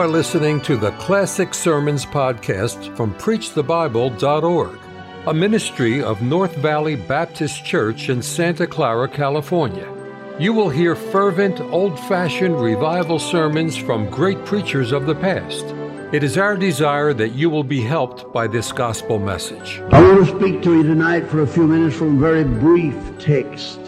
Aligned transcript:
are 0.00 0.08
listening 0.08 0.62
to 0.62 0.78
the 0.78 0.92
Classic 0.92 1.52
Sermons 1.52 2.06
podcast 2.06 2.96
from 2.96 3.12
PreachTheBible.org, 3.16 4.78
a 5.26 5.34
ministry 5.34 6.02
of 6.02 6.22
North 6.22 6.56
Valley 6.56 6.96
Baptist 6.96 7.66
Church 7.66 8.08
in 8.08 8.22
Santa 8.22 8.66
Clara, 8.66 9.06
California. 9.06 9.86
You 10.38 10.54
will 10.54 10.70
hear 10.70 10.96
fervent, 10.96 11.60
old 11.60 12.00
fashioned 12.00 12.58
revival 12.58 13.18
sermons 13.18 13.76
from 13.76 14.08
great 14.08 14.42
preachers 14.46 14.90
of 14.90 15.04
the 15.04 15.14
past. 15.14 15.66
It 16.14 16.24
is 16.24 16.38
our 16.38 16.56
desire 16.56 17.12
that 17.12 17.34
you 17.34 17.50
will 17.50 17.64
be 17.64 17.82
helped 17.82 18.32
by 18.32 18.46
this 18.46 18.72
gospel 18.72 19.18
message. 19.18 19.82
I 19.92 20.00
want 20.00 20.26
to 20.26 20.34
speak 20.34 20.62
to 20.62 20.76
you 20.78 20.82
tonight 20.82 21.26
for 21.26 21.42
a 21.42 21.46
few 21.46 21.66
minutes 21.66 21.94
from 21.94 22.16
a 22.16 22.20
very 22.20 22.44
brief 22.44 22.96
text 23.18 23.78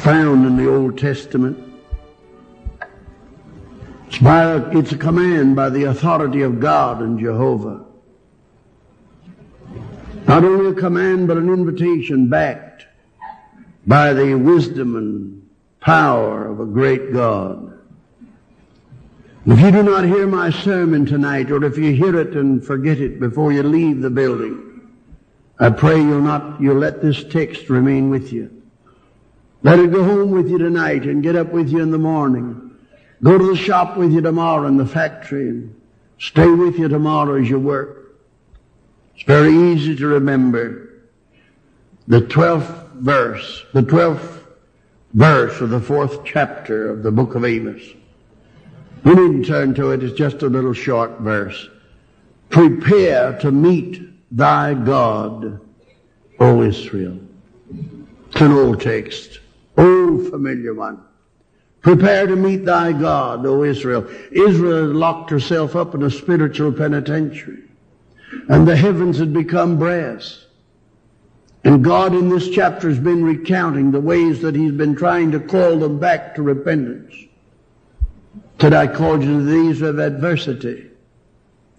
found 0.00 0.46
in 0.46 0.56
the 0.56 0.74
Old 0.74 0.96
Testament. 0.96 1.65
It's, 4.16 4.24
by, 4.24 4.56
it's 4.72 4.92
a 4.92 4.96
command 4.96 5.56
by 5.56 5.68
the 5.68 5.84
authority 5.84 6.40
of 6.40 6.58
God 6.58 7.02
and 7.02 7.20
Jehovah. 7.20 7.84
Not 10.26 10.42
only 10.42 10.70
a 10.70 10.72
command, 10.72 11.28
but 11.28 11.36
an 11.36 11.50
invitation 11.50 12.30
backed 12.30 12.86
by 13.86 14.14
the 14.14 14.34
wisdom 14.34 14.96
and 14.96 15.46
power 15.80 16.50
of 16.50 16.60
a 16.60 16.64
great 16.64 17.12
God. 17.12 17.78
If 19.44 19.60
you 19.60 19.70
do 19.70 19.82
not 19.82 20.04
hear 20.04 20.26
my 20.26 20.48
sermon 20.48 21.04
tonight, 21.04 21.50
or 21.50 21.62
if 21.62 21.76
you 21.76 21.92
hear 21.92 22.18
it 22.18 22.34
and 22.36 22.64
forget 22.64 22.98
it 22.98 23.20
before 23.20 23.52
you 23.52 23.64
leave 23.64 24.00
the 24.00 24.08
building, 24.08 24.96
I 25.58 25.68
pray 25.68 25.98
you'll 25.98 26.22
not, 26.22 26.58
you'll 26.58 26.78
let 26.78 27.02
this 27.02 27.22
text 27.22 27.68
remain 27.68 28.08
with 28.08 28.32
you. 28.32 28.62
Let 29.62 29.78
it 29.78 29.92
go 29.92 30.02
home 30.02 30.30
with 30.30 30.48
you 30.48 30.56
tonight 30.56 31.02
and 31.02 31.22
get 31.22 31.36
up 31.36 31.52
with 31.52 31.68
you 31.68 31.82
in 31.82 31.90
the 31.90 31.98
morning. 31.98 32.65
Go 33.22 33.38
to 33.38 33.46
the 33.46 33.56
shop 33.56 33.96
with 33.96 34.12
you 34.12 34.20
tomorrow 34.20 34.66
in 34.66 34.76
the 34.76 34.86
factory 34.86 35.48
and 35.48 35.80
stay 36.18 36.48
with 36.48 36.78
you 36.78 36.88
tomorrow 36.88 37.40
as 37.40 37.48
you 37.48 37.58
work. 37.58 38.18
It's 39.14 39.24
very 39.24 39.54
easy 39.72 39.96
to 39.96 40.06
remember 40.06 40.90
the 42.06 42.20
12th 42.20 42.92
verse, 42.94 43.64
the 43.72 43.82
12th 43.82 44.44
verse 45.14 45.60
of 45.60 45.70
the 45.70 45.80
fourth 45.80 46.24
chapter 46.24 46.90
of 46.90 47.02
the 47.02 47.10
book 47.10 47.34
of 47.34 47.44
Amos. 47.44 47.82
We 49.04 49.14
needn't 49.14 49.46
turn 49.46 49.74
to 49.74 49.92
it. 49.92 50.02
It's 50.02 50.18
just 50.18 50.42
a 50.42 50.48
little 50.48 50.74
short 50.74 51.20
verse. 51.20 51.68
Prepare 52.50 53.38
to 53.38 53.50
meet 53.50 54.02
thy 54.30 54.74
God, 54.74 55.60
O 56.38 56.62
Israel. 56.62 57.18
It's 58.30 58.40
an 58.40 58.52
old 58.52 58.80
text. 58.80 59.40
Old 59.78 60.28
familiar 60.30 60.74
one. 60.74 61.00
Prepare 61.86 62.26
to 62.26 62.34
meet 62.34 62.64
thy 62.64 62.90
God, 62.90 63.46
O 63.46 63.62
Israel. 63.62 64.08
Israel 64.32 64.88
had 64.88 64.96
locked 64.96 65.30
herself 65.30 65.76
up 65.76 65.94
in 65.94 66.02
a 66.02 66.10
spiritual 66.10 66.72
penitentiary. 66.72 67.62
And 68.48 68.66
the 68.66 68.74
heavens 68.74 69.18
had 69.18 69.32
become 69.32 69.78
brass. 69.78 70.46
And 71.62 71.84
God 71.84 72.12
in 72.12 72.28
this 72.28 72.50
chapter 72.50 72.88
has 72.88 72.98
been 72.98 73.22
recounting 73.22 73.92
the 73.92 74.00
ways 74.00 74.42
that 74.42 74.56
He's 74.56 74.72
been 74.72 74.96
trying 74.96 75.30
to 75.30 75.38
call 75.38 75.78
them 75.78 76.00
back 76.00 76.34
to 76.34 76.42
repentance. 76.42 77.14
Said, 78.60 78.74
I 78.74 78.88
called 78.88 79.22
you 79.22 79.30
in 79.38 79.46
the 79.46 79.52
days 79.52 79.80
of 79.80 80.00
adversity. 80.00 80.90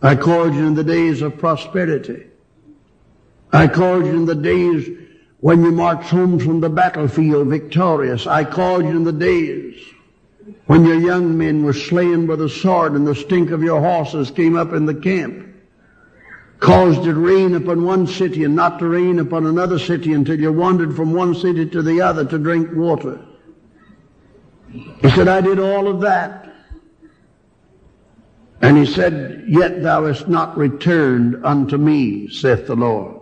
I 0.01 0.15
called 0.15 0.55
you 0.55 0.67
in 0.67 0.75
the 0.75 0.85
days 0.85 1.21
of 1.21 1.37
prosperity. 1.37 2.27
I 3.51 3.67
called 3.67 4.05
you 4.05 4.13
in 4.13 4.25
the 4.25 4.35
days 4.35 4.87
when 5.41 5.65
you 5.65 5.71
marched 5.73 6.11
home 6.11 6.39
from 6.39 6.61
the 6.61 6.69
battlefield 6.69 7.49
victorious. 7.49 8.25
I 8.25 8.45
called 8.45 8.85
you 8.85 8.91
in 8.91 9.03
the 9.03 9.11
days 9.11 9.75
when 10.65 10.85
your 10.85 10.99
young 10.99 11.37
men 11.37 11.63
were 11.63 11.73
slain 11.73 12.27
with 12.27 12.41
a 12.41 12.49
sword 12.49 12.93
and 12.93 13.07
the 13.07 13.15
stink 13.15 13.51
of 13.51 13.63
your 13.63 13.81
horses 13.81 14.31
came 14.31 14.55
up 14.55 14.73
in 14.73 14.85
the 14.85 14.95
camp, 14.95 15.47
caused 16.59 17.05
it 17.05 17.13
rain 17.13 17.55
upon 17.55 17.83
one 17.83 18.07
city 18.07 18.43
and 18.43 18.55
not 18.55 18.79
to 18.79 18.87
rain 18.87 19.19
upon 19.19 19.45
another 19.45 19.77
city 19.77 20.13
until 20.13 20.39
you 20.39 20.51
wandered 20.51 20.95
from 20.95 21.13
one 21.13 21.35
city 21.35 21.67
to 21.69 21.81
the 21.81 22.01
other 22.01 22.25
to 22.25 22.37
drink 22.37 22.69
water. 22.73 23.19
He 24.71 25.09
said, 25.11 25.27
I 25.27 25.41
did 25.41 25.59
all 25.59 25.87
of 25.87 26.01
that. 26.01 26.47
And 28.61 28.77
he 28.77 28.85
said, 28.85 29.45
Yet 29.47 29.83
thou 29.83 30.05
hast 30.05 30.27
not 30.27 30.57
returned 30.57 31.45
unto 31.45 31.77
me, 31.77 32.27
saith 32.29 32.67
the 32.67 32.75
Lord. 32.75 33.21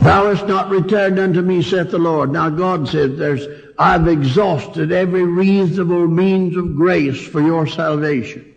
Thou 0.00 0.32
hast 0.32 0.46
not 0.46 0.70
returned 0.70 1.18
unto 1.18 1.40
me, 1.42 1.62
saith 1.62 1.90
the 1.90 1.98
Lord. 1.98 2.30
Now 2.30 2.50
God 2.50 2.88
says, 2.88 3.16
there's, 3.18 3.46
I've 3.78 4.08
exhausted 4.08 4.90
every 4.90 5.24
reasonable 5.24 6.08
means 6.08 6.56
of 6.56 6.76
grace 6.76 7.26
for 7.26 7.40
your 7.40 7.66
salvation. 7.66 8.54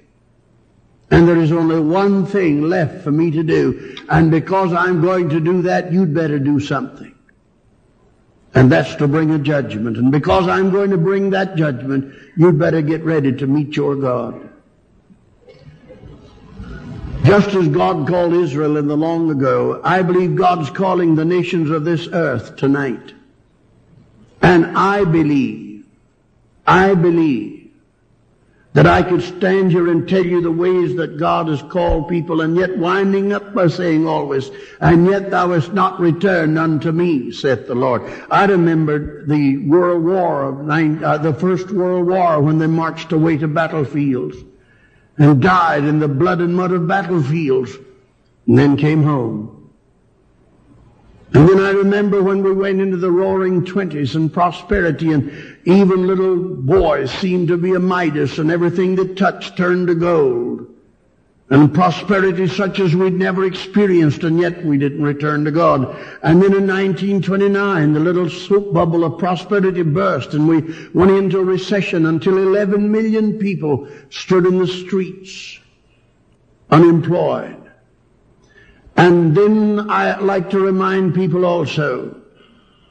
And 1.12 1.28
there 1.28 1.38
is 1.38 1.52
only 1.52 1.80
one 1.80 2.26
thing 2.26 2.62
left 2.70 3.04
for 3.04 3.12
me 3.12 3.32
to 3.32 3.44
do. 3.44 3.98
And 4.10 4.30
because 4.32 4.72
I'm 4.74 5.02
going 5.02 5.30
to 5.30 5.40
do 5.40 5.64
that, 5.64 5.92
you'd 5.92 6.14
better 6.14 6.40
do 6.40 6.60
something. 6.60 7.16
And 8.54 8.72
that's 8.72 8.96
to 8.96 9.08
bring 9.08 9.32
a 9.32 9.40
judgment. 9.40 9.98
And 9.98 10.12
because 10.12 10.48
I'm 10.48 10.70
going 10.70 10.92
to 10.92 10.98
bring 10.98 11.32
that 11.32 11.56
judgment, 11.56 12.14
you'd 12.38 12.60
better 12.60 12.82
get 12.82 13.04
ready 13.04 13.32
to 13.34 13.48
meet 13.48 13.76
your 13.76 13.96
God. 13.96 14.50
Just 17.24 17.50
as 17.50 17.68
God 17.68 18.08
called 18.08 18.34
Israel 18.34 18.78
in 18.78 18.88
the 18.88 18.96
long 18.98 19.30
ago, 19.30 19.82
I 19.84 20.02
believe 20.02 20.36
God's 20.36 20.70
calling 20.70 21.16
the 21.16 21.26
nations 21.26 21.70
of 21.70 21.84
this 21.84 22.08
earth 22.08 22.56
tonight. 22.56 23.14
And 24.42 24.78
I 24.78 25.04
believe, 25.04 25.86
I 26.66 26.94
believe 26.96 27.60
that 28.74 28.86
I 28.86 29.02
could 29.02 29.24
stand 29.24 29.72
here 29.72 29.90
and 29.90 30.08
tell 30.08 30.24
you 30.24 30.42
the 30.42 30.52
ways 30.52 30.96
that 30.96 31.18
God 31.18 31.48
has 31.48 31.62
called 31.64 32.08
people 32.08 32.42
and 32.42 32.56
yet 32.56 32.78
winding 32.78 33.34
up 33.34 33.54
by 33.54 33.68
saying 33.68 34.08
always, 34.08 34.52
and 34.80 35.08
yet 35.08 35.32
thou 35.32 35.52
hast 35.54 35.74
not 35.74 36.00
returned 36.00 36.58
unto 36.58 36.92
me, 36.92 37.32
saith 37.32 37.68
the 37.68 37.76
Lord. 37.76 38.04
I 38.30 38.46
remember 38.46 39.26
the 39.26 39.58
World 39.68 40.04
War 40.06 40.44
of 40.44 40.66
nine, 40.66 41.04
uh, 41.04 41.18
the 41.18 41.34
First 41.34 41.72
World 41.72 42.08
War 42.08 42.40
when 42.42 42.60
they 42.60 42.68
marched 42.68 43.12
away 43.12 43.38
to 43.38 43.48
battlefields 43.48 44.38
and 45.18 45.42
died 45.42 45.84
in 45.84 46.00
the 46.00 46.08
blood 46.08 46.40
and 46.40 46.56
mud 46.56 46.72
of 46.72 46.88
battlefields 46.88 47.76
and 48.48 48.58
then 48.58 48.78
came 48.78 49.04
home. 49.04 49.59
And 51.34 51.48
then 51.48 51.60
I 51.60 51.70
remember 51.72 52.24
when 52.24 52.42
we 52.42 52.52
went 52.52 52.82
into 52.82 52.98
the 52.98 53.12
roaring 53.12 53.64
twenties 53.64 54.16
and 54.16 54.34
prosperity 54.34 55.14
and 55.14 55.58
even 55.66 56.08
little 56.08 56.38
boys 56.38 57.12
seemed 57.12 57.50
to 57.50 57.58
be 57.58 57.76
a 57.76 57.80
Midas 57.80 58.40
and 58.40 58.50
everything 58.50 58.96
that 58.96 59.16
touched 59.16 59.56
turned 59.56 59.88
to 59.88 59.96
gold. 59.96 60.66
And 61.52 61.74
prosperity 61.74 62.48
such 62.48 62.80
as 62.80 62.96
we'd 62.96 63.14
never 63.14 63.46
experienced 63.46 64.24
and 64.24 64.40
yet 64.40 64.64
we 64.66 64.78
didn't 64.80 65.04
return 65.04 65.46
to 65.46 65.52
God. 65.52 65.96
And 66.24 66.42
then 66.42 66.54
in 66.54 66.68
1929 66.68 67.94
the 67.94 68.00
little 68.00 68.30
soap 68.30 68.74
bubble 68.74 69.04
of 69.04 69.20
prosperity 69.20 69.84
burst 69.84 70.34
and 70.34 70.48
we 70.48 70.62
went 70.94 71.12
into 71.12 71.40
a 71.40 71.44
recession 71.44 72.08
until 72.08 72.38
11 72.40 72.92
million 72.92 73.38
people 73.38 73.88
stood 74.10 74.48
in 74.48 74.58
the 74.58 74.68
streets 74.68 75.60
unemployed. 76.72 77.59
And 79.00 79.34
then 79.34 79.90
I 79.90 80.20
like 80.20 80.50
to 80.50 80.60
remind 80.60 81.16
people 81.16 81.46
also 81.46 82.20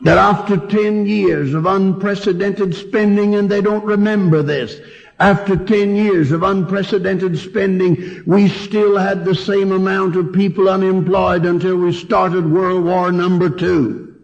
that 0.01 0.17
after 0.17 0.57
10 0.57 1.05
years 1.05 1.53
of 1.53 1.67
unprecedented 1.67 2.75
spending, 2.75 3.35
and 3.35 3.51
they 3.51 3.61
don't 3.61 3.85
remember 3.85 4.43
this, 4.43 4.81
after 5.21 5.55
10 5.55 5.97
years 5.97 6.33
of 6.33 6.43
unprecedented 6.45 7.39
spending, 7.39 8.23
we 8.25 8.49
still 8.49 8.97
had 8.97 9.27
the 9.27 9.35
same 9.35 9.71
amount 9.71 10.17
of 10.17 10.33
people 10.33 10.71
unemployed 10.71 11.45
until 11.45 11.77
we 11.77 11.93
started 11.93 12.51
World 12.51 12.85
War 12.85 13.13
number 13.13 13.51
two. 13.51 14.17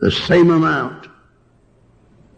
The 0.00 0.12
same 0.12 0.50
amount. 0.50 1.08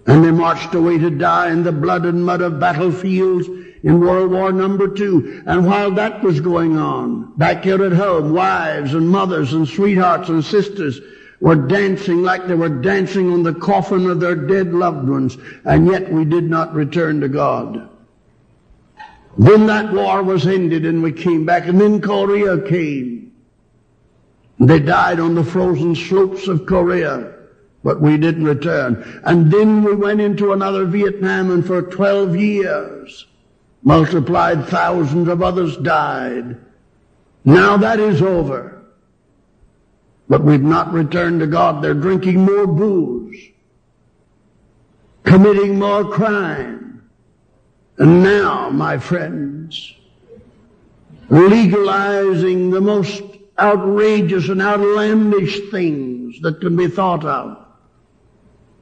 And 0.07 0.25
they 0.25 0.31
marched 0.31 0.77
away 0.77 0.97
to 0.99 1.11
die 1.11 1.51
in 1.51 1.65
the 1.65 1.73
blood 1.73 2.05
and 2.05 2.25
mud 2.25 2.41
of 2.41 2.61
battlefields 2.61 3.49
in 3.83 4.01
World 4.01 4.31
War 4.31 4.53
number 4.53 4.89
two. 4.89 5.43
And 5.47 5.67
while 5.67 5.91
that 5.93 6.23
was 6.23 6.41
going 6.41 6.77
on, 6.77 7.33
back 7.37 7.65
here 7.65 7.85
at 7.85 7.93
home, 7.93 8.33
wives 8.33 8.95
and 8.95 9.09
mothers 9.09 9.53
and 9.53 9.67
sweethearts 9.67 10.29
and 10.29 10.45
sisters 10.45 11.01
were 11.41 11.57
dancing 11.57 12.23
like 12.23 12.47
they 12.47 12.55
were 12.55 12.69
dancing 12.69 13.33
on 13.33 13.43
the 13.43 13.55
coffin 13.55 14.09
of 14.09 14.21
their 14.21 14.37
dead 14.37 14.73
loved 14.73 15.09
ones, 15.09 15.37
and 15.65 15.89
yet 15.89 16.11
we 16.13 16.25
did 16.25 16.45
not 16.45 16.73
return 16.73 17.21
to 17.21 17.29
God. 17.29 17.89
Then 19.37 19.67
that 19.67 19.93
war 19.93 20.23
was 20.23 20.47
ended 20.47 20.87
and 20.87 21.03
we 21.03 21.11
came 21.11 21.45
back, 21.45 21.67
and 21.67 21.81
then 21.81 22.01
Korea 22.01 22.61
came. 22.61 23.33
They 24.61 24.79
died 24.79 25.19
on 25.19 25.35
the 25.35 25.43
frozen 25.43 25.97
slopes 25.97 26.47
of 26.47 26.67
Korea, 26.67 27.35
but 27.83 28.01
we 28.01 28.17
didn't 28.17 28.45
return. 28.45 29.21
And 29.25 29.51
then 29.51 29.83
we 29.83 29.97
went 29.97 30.21
into 30.21 30.53
another 30.53 30.85
Vietnam, 30.85 31.51
and 31.51 31.67
for 31.67 31.83
12 31.83 32.37
years, 32.37 33.27
multiplied 33.83 34.67
thousands 34.69 35.29
of 35.29 35.43
others 35.43 35.77
died. 35.79 36.57
Now 37.45 37.77
that 37.77 37.99
is 37.99 38.23
over. 38.23 38.83
But 40.29 40.45
we've 40.45 40.63
not 40.63 40.93
returned 40.93 41.41
to 41.41 41.47
God. 41.47 41.83
They're 41.83 41.95
drinking 41.95 42.45
more 42.45 42.67
booze. 42.67 43.23
committing 45.25 45.79
more 45.79 46.05
crime. 46.05 47.09
And 47.99 48.23
now, 48.23 48.71
my 48.71 48.99
friends, 48.99 49.95
legalizing 51.29 52.71
the 52.71 52.81
most 52.81 53.23
outrageous 53.59 54.49
and 54.49 54.61
outlandish 54.61 55.71
things 55.71 56.41
that 56.41 56.61
can 56.61 56.77
be 56.77 56.89
thought 56.89 57.25
of. 57.25 57.59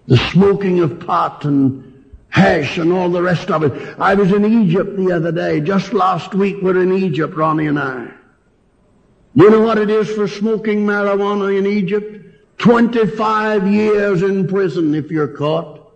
The 0.06 0.16
smoking 0.16 0.80
of 0.80 1.00
pot 1.06 1.44
and 1.44 1.89
hash 2.30 2.78
and 2.78 2.92
all 2.92 3.10
the 3.10 3.22
rest 3.22 3.50
of 3.50 3.62
it. 3.62 3.98
I 3.98 4.14
was 4.14 4.32
in 4.32 4.44
Egypt 4.44 4.96
the 4.96 5.12
other 5.12 5.32
day. 5.32 5.60
Just 5.60 5.92
last 5.92 6.34
week 6.34 6.56
we're 6.62 6.82
in 6.82 6.92
Egypt, 6.92 7.36
Ronnie 7.36 7.66
and 7.66 7.78
I. 7.78 8.10
You 9.34 9.50
know 9.50 9.60
what 9.60 9.78
it 9.78 9.90
is 9.90 10.10
for 10.10 10.26
smoking 10.26 10.86
marijuana 10.86 11.56
in 11.56 11.66
Egypt? 11.66 12.26
25 12.58 13.68
years 13.68 14.22
in 14.22 14.46
prison 14.46 14.94
if 14.94 15.10
you're 15.10 15.28
caught. 15.28 15.92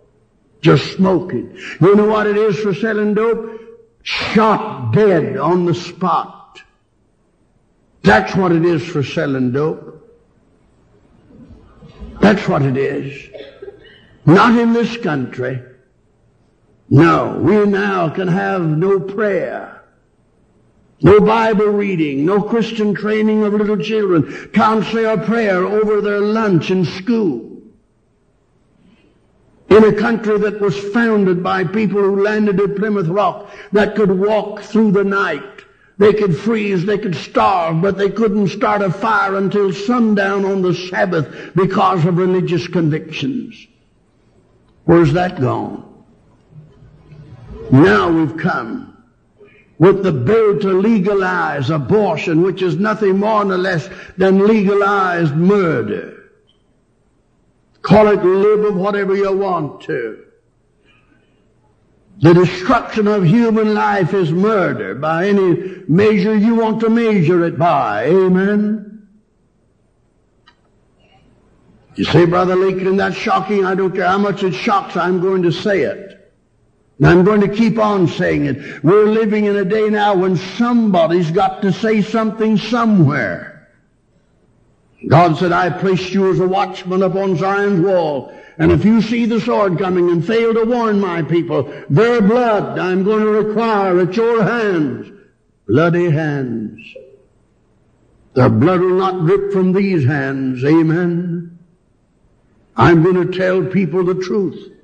Just 0.61 0.93
smoking. 0.93 1.57
You 1.79 1.95
know 1.95 2.07
what 2.07 2.27
it 2.27 2.37
is 2.37 2.59
for 2.59 2.73
selling 2.73 3.13
dope? 3.13 3.61
Shot 4.03 4.93
dead 4.93 5.37
on 5.37 5.65
the 5.65 5.75
spot. 5.75 6.61
That's 8.03 8.35
what 8.35 8.51
it 8.51 8.65
is 8.65 8.85
for 8.85 9.03
selling 9.03 9.51
dope. 9.51 9.91
That's 12.21 12.47
what 12.47 12.61
it 12.61 12.77
is. 12.77 13.29
Not 14.25 14.57
in 14.57 14.73
this 14.73 14.97
country. 14.97 15.61
No, 16.89 17.39
we 17.41 17.65
now 17.65 18.09
can 18.09 18.27
have 18.27 18.63
no 18.63 18.99
prayer. 18.99 19.83
No 21.01 21.19
Bible 21.19 21.67
reading, 21.67 22.25
no 22.25 22.41
Christian 22.41 22.95
training 22.95 23.43
of 23.43 23.53
little 23.53 23.77
children. 23.77 24.49
Can't 24.53 24.85
say 24.85 25.03
a 25.03 25.17
prayer 25.17 25.65
over 25.65 26.01
their 26.01 26.21
lunch 26.21 26.71
in 26.71 26.85
school. 26.85 27.61
In 29.69 29.83
a 29.83 29.93
country 29.93 30.37
that 30.39 30.61
was 30.61 30.77
founded 30.93 31.43
by 31.43 31.63
people 31.63 32.01
who 32.01 32.23
landed 32.23 32.59
at 32.59 32.75
Plymouth 32.75 33.07
Rock 33.07 33.49
that 33.71 33.95
could 33.95 34.11
walk 34.11 34.61
through 34.61 34.91
the 34.91 35.03
night. 35.03 35.43
They 35.97 36.13
could 36.13 36.37
freeze, 36.37 36.85
they 36.85 36.97
could 36.97 37.15
starve, 37.15 37.81
but 37.81 37.97
they 37.97 38.09
couldn't 38.09 38.49
start 38.49 38.81
a 38.81 38.91
fire 38.91 39.35
until 39.35 39.73
sundown 39.73 40.45
on 40.45 40.61
the 40.61 40.73
Sabbath 40.73 41.55
because 41.55 42.05
of 42.05 42.17
religious 42.17 42.67
convictions. 42.67 43.67
Where's 44.83 45.13
that 45.13 45.39
gone? 45.39 45.94
Now 47.71 48.11
we've 48.11 48.37
come 48.37 49.03
with 49.77 50.03
the 50.03 50.11
bill 50.11 50.59
to 50.59 50.79
legalize 50.79 51.69
abortion, 51.69 52.41
which 52.41 52.61
is 52.61 52.77
nothing 52.77 53.19
more 53.19 53.43
nor 53.43 53.57
less 53.57 53.89
than 54.17 54.47
legalized 54.47 55.35
murder. 55.35 56.31
Call 57.81 58.07
it 58.07 58.23
live 58.23 58.75
whatever 58.75 59.15
you 59.15 59.35
want 59.35 59.81
to. 59.81 60.25
The 62.21 62.33
destruction 62.33 63.07
of 63.07 63.25
human 63.25 63.73
life 63.73 64.13
is 64.13 64.31
murder 64.31 64.95
by 64.95 65.27
any 65.27 65.83
measure 65.87 66.35
you 66.35 66.55
want 66.55 66.79
to 66.79 66.89
measure 66.89 67.45
it 67.45 67.59
by. 67.59 68.05
Amen. 68.05 69.07
You 71.95 72.05
say, 72.05 72.25
Brother 72.25 72.55
Lakin, 72.55 72.97
that's 72.97 73.15
shocking. 73.15 73.65
I 73.65 73.75
don't 73.75 73.93
care 73.93 74.07
how 74.07 74.17
much 74.17 74.43
it 74.43 74.53
shocks. 74.53 74.95
I'm 74.95 75.19
going 75.19 75.43
to 75.43 75.51
say 75.51 75.81
it. 75.81 76.24
And 76.97 77.07
I'm 77.07 77.23
going 77.25 77.41
to 77.41 77.49
keep 77.49 77.77
on 77.77 78.07
saying 78.07 78.45
it. 78.45 78.83
We're 78.83 79.05
living 79.05 79.45
in 79.45 79.57
a 79.57 79.65
day 79.65 79.89
now 79.89 80.15
when 80.15 80.37
somebody's 80.37 81.29
got 81.29 81.61
to 81.63 81.73
say 81.73 82.01
something 82.01 82.57
somewhere. 82.57 83.69
God 85.07 85.37
said, 85.37 85.51
I 85.51 85.69
placed 85.69 86.13
you 86.13 86.31
as 86.31 86.39
a 86.39 86.47
watchman 86.47 87.03
upon 87.03 87.37
Zion's 87.37 87.85
wall. 87.85 88.33
And 88.57 88.71
if 88.71 88.85
you 88.85 89.01
see 89.01 89.25
the 89.25 89.41
sword 89.41 89.77
coming 89.77 90.09
and 90.09 90.25
fail 90.25 90.53
to 90.53 90.63
warn 90.63 90.99
my 90.99 91.21
people, 91.21 91.63
their 91.89 92.21
blood 92.21 92.79
I'm 92.79 93.03
going 93.03 93.23
to 93.23 93.29
require 93.29 93.99
at 93.99 94.15
your 94.15 94.43
hands. 94.43 95.11
Bloody 95.67 96.09
hands. 96.09 96.79
Their 98.33 98.49
blood 98.49 98.79
will 98.79 98.97
not 98.97 99.25
drip 99.25 99.51
from 99.51 99.73
these 99.73 100.05
hands. 100.05 100.63
Amen. 100.63 101.59
I'm 102.77 103.03
going 103.03 103.29
to 103.29 103.37
tell 103.37 103.65
people 103.65 104.03
the 104.03 104.15
truth. 104.15 104.74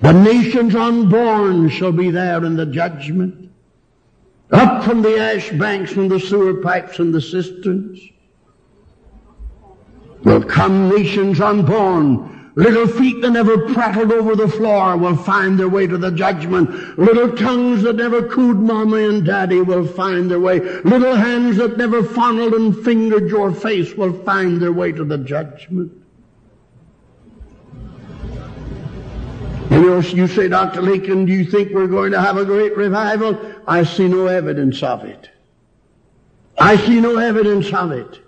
The 0.00 0.12
nations 0.12 0.74
unborn 0.74 1.68
shall 1.70 1.92
be 1.92 2.10
there 2.10 2.44
in 2.44 2.56
the 2.56 2.66
judgment. 2.66 3.50
Up 4.50 4.84
from 4.84 5.02
the 5.02 5.18
ash 5.18 5.50
banks 5.50 5.92
and 5.92 6.10
the 6.10 6.20
sewer 6.20 6.54
pipes 6.54 6.98
and 7.00 7.12
the 7.12 7.20
cisterns 7.20 8.00
will 10.24 10.42
come 10.42 10.88
nations 10.88 11.40
unborn. 11.40 12.52
Little 12.54 12.88
feet 12.88 13.20
that 13.22 13.30
never 13.30 13.72
prattled 13.72 14.10
over 14.10 14.34
the 14.34 14.48
floor 14.48 14.96
will 14.96 15.16
find 15.16 15.58
their 15.58 15.68
way 15.68 15.86
to 15.86 15.96
the 15.96 16.10
judgment. 16.10 16.98
Little 16.98 17.36
tongues 17.36 17.82
that 17.82 17.96
never 17.96 18.22
cooed 18.26 18.56
mommy 18.56 19.04
and 19.04 19.24
daddy 19.24 19.60
will 19.60 19.86
find 19.86 20.28
their 20.28 20.40
way. 20.40 20.58
Little 20.58 21.14
hands 21.14 21.58
that 21.58 21.76
never 21.76 22.02
fondled 22.02 22.54
and 22.54 22.76
fingered 22.84 23.28
your 23.28 23.52
face 23.52 23.94
will 23.94 24.12
find 24.24 24.60
their 24.60 24.72
way 24.72 24.90
to 24.90 25.04
the 25.04 25.18
judgment. 25.18 25.92
You, 29.88 30.26
say, 30.26 30.48
Dr. 30.48 30.82
Lakin, 30.82 31.24
do 31.24 31.32
you 31.32 31.44
think 31.44 31.72
we're 31.72 31.86
going 31.86 32.12
to 32.12 32.20
have 32.20 32.36
a 32.36 32.44
great 32.44 32.76
revival? 32.76 33.54
I 33.66 33.84
see 33.84 34.06
no 34.06 34.26
evidence 34.26 34.82
of 34.82 35.04
it. 35.04 35.30
I 36.58 36.76
see 36.76 37.00
no 37.00 37.16
evidence 37.16 37.72
of 37.72 37.92
it. 37.92 38.20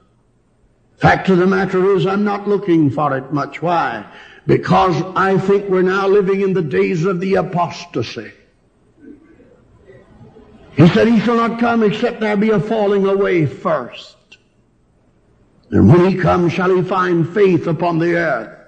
Fact 0.96 1.28
of 1.28 1.38
the 1.38 1.46
matter 1.46 1.94
is, 1.96 2.06
I'm 2.06 2.24
not 2.24 2.48
looking 2.48 2.90
for 2.90 3.16
it 3.16 3.32
much. 3.32 3.60
Why? 3.60 4.04
Because 4.46 5.02
I 5.16 5.38
think 5.38 5.68
we're 5.68 5.82
now 5.82 6.08
living 6.08 6.40
in 6.40 6.52
the 6.52 6.62
days 6.62 7.04
of 7.04 7.20
the 7.20 7.34
apostasy. 7.34 8.32
He 10.76 10.88
said, 10.88 11.08
He 11.08 11.20
shall 11.20 11.36
not 11.36 11.60
come 11.60 11.82
except 11.82 12.20
there 12.20 12.36
be 12.36 12.50
a 12.50 12.60
falling 12.60 13.06
away 13.06 13.46
first. 13.46 14.16
And 15.70 15.88
when 15.88 16.10
He 16.10 16.16
comes, 16.16 16.52
shall 16.52 16.74
He 16.74 16.82
find 16.82 17.28
faith 17.28 17.66
upon 17.66 17.98
the 17.98 18.14
earth. 18.14 18.59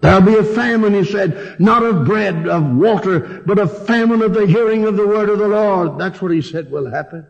There'll 0.00 0.20
be 0.20 0.36
a 0.36 0.44
famine, 0.44 0.94
he 0.94 1.04
said, 1.04 1.58
not 1.58 1.82
of 1.82 2.04
bread, 2.04 2.46
of 2.46 2.76
water, 2.76 3.42
but 3.44 3.58
a 3.58 3.66
famine 3.66 4.22
of 4.22 4.32
the 4.32 4.46
hearing 4.46 4.84
of 4.84 4.96
the 4.96 5.06
word 5.06 5.28
of 5.28 5.38
the 5.38 5.48
Lord. 5.48 5.98
That's 5.98 6.22
what 6.22 6.30
he 6.30 6.40
said 6.40 6.70
will 6.70 6.88
happen. 6.88 7.26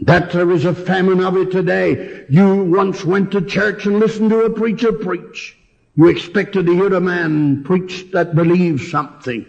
That 0.00 0.32
there 0.32 0.50
is 0.50 0.64
a 0.64 0.74
famine 0.74 1.24
of 1.24 1.36
it 1.36 1.52
today. 1.52 2.24
You 2.28 2.64
once 2.64 3.04
went 3.04 3.30
to 3.32 3.40
church 3.42 3.86
and 3.86 4.00
listened 4.00 4.30
to 4.30 4.42
a 4.42 4.50
preacher 4.50 4.92
preach. 4.92 5.56
You 5.96 6.08
expected 6.08 6.66
to 6.66 6.74
hear 6.74 6.94
a 6.94 7.00
man 7.00 7.64
preach 7.64 8.10
that 8.12 8.34
believes 8.34 8.90
something. 8.90 9.46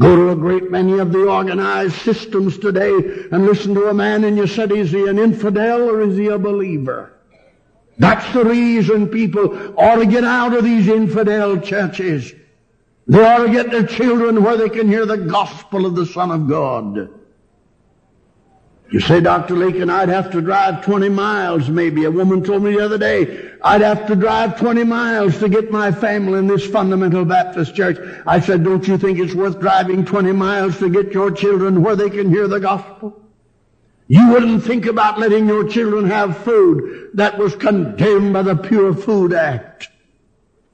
Go 0.00 0.16
to 0.16 0.30
a 0.30 0.36
great 0.36 0.70
many 0.70 0.98
of 0.98 1.12
the 1.12 1.28
organized 1.28 1.96
systems 1.96 2.58
today 2.58 2.92
and 3.30 3.44
listen 3.44 3.74
to 3.74 3.88
a 3.88 3.94
man 3.94 4.24
and 4.24 4.36
you 4.36 4.46
said, 4.46 4.72
is 4.72 4.90
he 4.90 5.06
an 5.06 5.18
infidel 5.18 5.90
or 5.90 6.00
is 6.00 6.16
he 6.16 6.28
a 6.28 6.38
believer? 6.38 7.12
That's 8.00 8.32
the 8.32 8.46
reason 8.46 9.08
people 9.08 9.74
ought 9.78 9.96
to 9.96 10.06
get 10.06 10.24
out 10.24 10.54
of 10.54 10.64
these 10.64 10.88
infidel 10.88 11.60
churches. 11.60 12.32
They 13.06 13.22
ought 13.22 13.44
to 13.44 13.52
get 13.52 13.70
their 13.70 13.86
children 13.86 14.42
where 14.42 14.56
they 14.56 14.70
can 14.70 14.88
hear 14.88 15.04
the 15.04 15.18
gospel 15.18 15.84
of 15.84 15.94
the 15.94 16.06
Son 16.06 16.30
of 16.30 16.48
God. 16.48 17.10
You 18.90 19.00
say, 19.00 19.20
Dr. 19.20 19.54
Lakin, 19.54 19.90
I'd 19.90 20.08
have 20.08 20.30
to 20.32 20.40
drive 20.40 20.82
20 20.82 21.10
miles 21.10 21.68
maybe. 21.68 22.04
A 22.04 22.10
woman 22.10 22.42
told 22.42 22.62
me 22.62 22.72
the 22.72 22.82
other 22.82 22.96
day, 22.96 23.50
I'd 23.62 23.82
have 23.82 24.06
to 24.06 24.16
drive 24.16 24.58
20 24.58 24.82
miles 24.84 25.38
to 25.40 25.50
get 25.50 25.70
my 25.70 25.92
family 25.92 26.38
in 26.38 26.46
this 26.46 26.66
fundamental 26.66 27.26
Baptist 27.26 27.74
church. 27.74 27.98
I 28.26 28.40
said, 28.40 28.64
don't 28.64 28.88
you 28.88 28.96
think 28.96 29.18
it's 29.18 29.34
worth 29.34 29.60
driving 29.60 30.06
20 30.06 30.32
miles 30.32 30.78
to 30.78 30.88
get 30.88 31.12
your 31.12 31.30
children 31.30 31.82
where 31.82 31.96
they 31.96 32.08
can 32.08 32.30
hear 32.30 32.48
the 32.48 32.60
gospel? 32.60 33.19
You 34.10 34.26
wouldn't 34.30 34.64
think 34.64 34.86
about 34.86 35.20
letting 35.20 35.46
your 35.46 35.68
children 35.68 36.04
have 36.10 36.38
food 36.38 37.10
that 37.14 37.38
was 37.38 37.54
condemned 37.54 38.32
by 38.32 38.42
the 38.42 38.56
Pure 38.56 38.94
Food 38.94 39.32
Act 39.32 39.88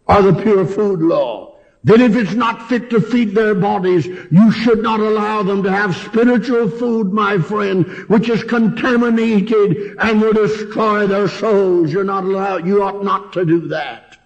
or 0.06 0.22
the 0.22 0.42
Pure 0.42 0.64
Food 0.68 1.00
Law 1.00 1.58
that 1.84 2.00
if 2.00 2.16
it's 2.16 2.32
not 2.32 2.66
fit 2.66 2.88
to 2.88 2.98
feed 2.98 3.34
their 3.34 3.54
bodies, 3.54 4.06
you 4.06 4.50
should 4.52 4.82
not 4.82 5.00
allow 5.00 5.42
them 5.42 5.62
to 5.64 5.70
have 5.70 5.94
spiritual 5.94 6.70
food, 6.70 7.12
my 7.12 7.36
friend, 7.36 7.86
which 8.08 8.30
is 8.30 8.42
contaminated 8.42 9.96
and 9.98 10.18
will 10.22 10.32
destroy 10.32 11.06
their 11.06 11.28
souls. 11.28 11.92
You're 11.92 12.04
not 12.04 12.24
allowed, 12.24 12.66
you 12.66 12.82
ought 12.82 13.04
not 13.04 13.34
to 13.34 13.44
do 13.44 13.68
that. 13.68 14.16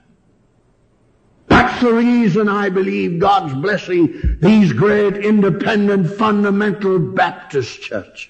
That's 1.49 1.83
the 1.83 1.95
reason 1.95 2.49
I 2.49 2.69
believe 2.69 3.19
God's 3.19 3.55
blessing 3.55 4.38
these 4.40 4.73
great 4.73 5.17
independent 5.17 6.17
fundamental 6.17 7.00
Baptist 7.00 7.83
churches. 7.83 8.29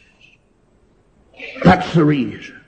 That's 1.64 1.92
the 1.94 2.04
reason. 2.04 2.60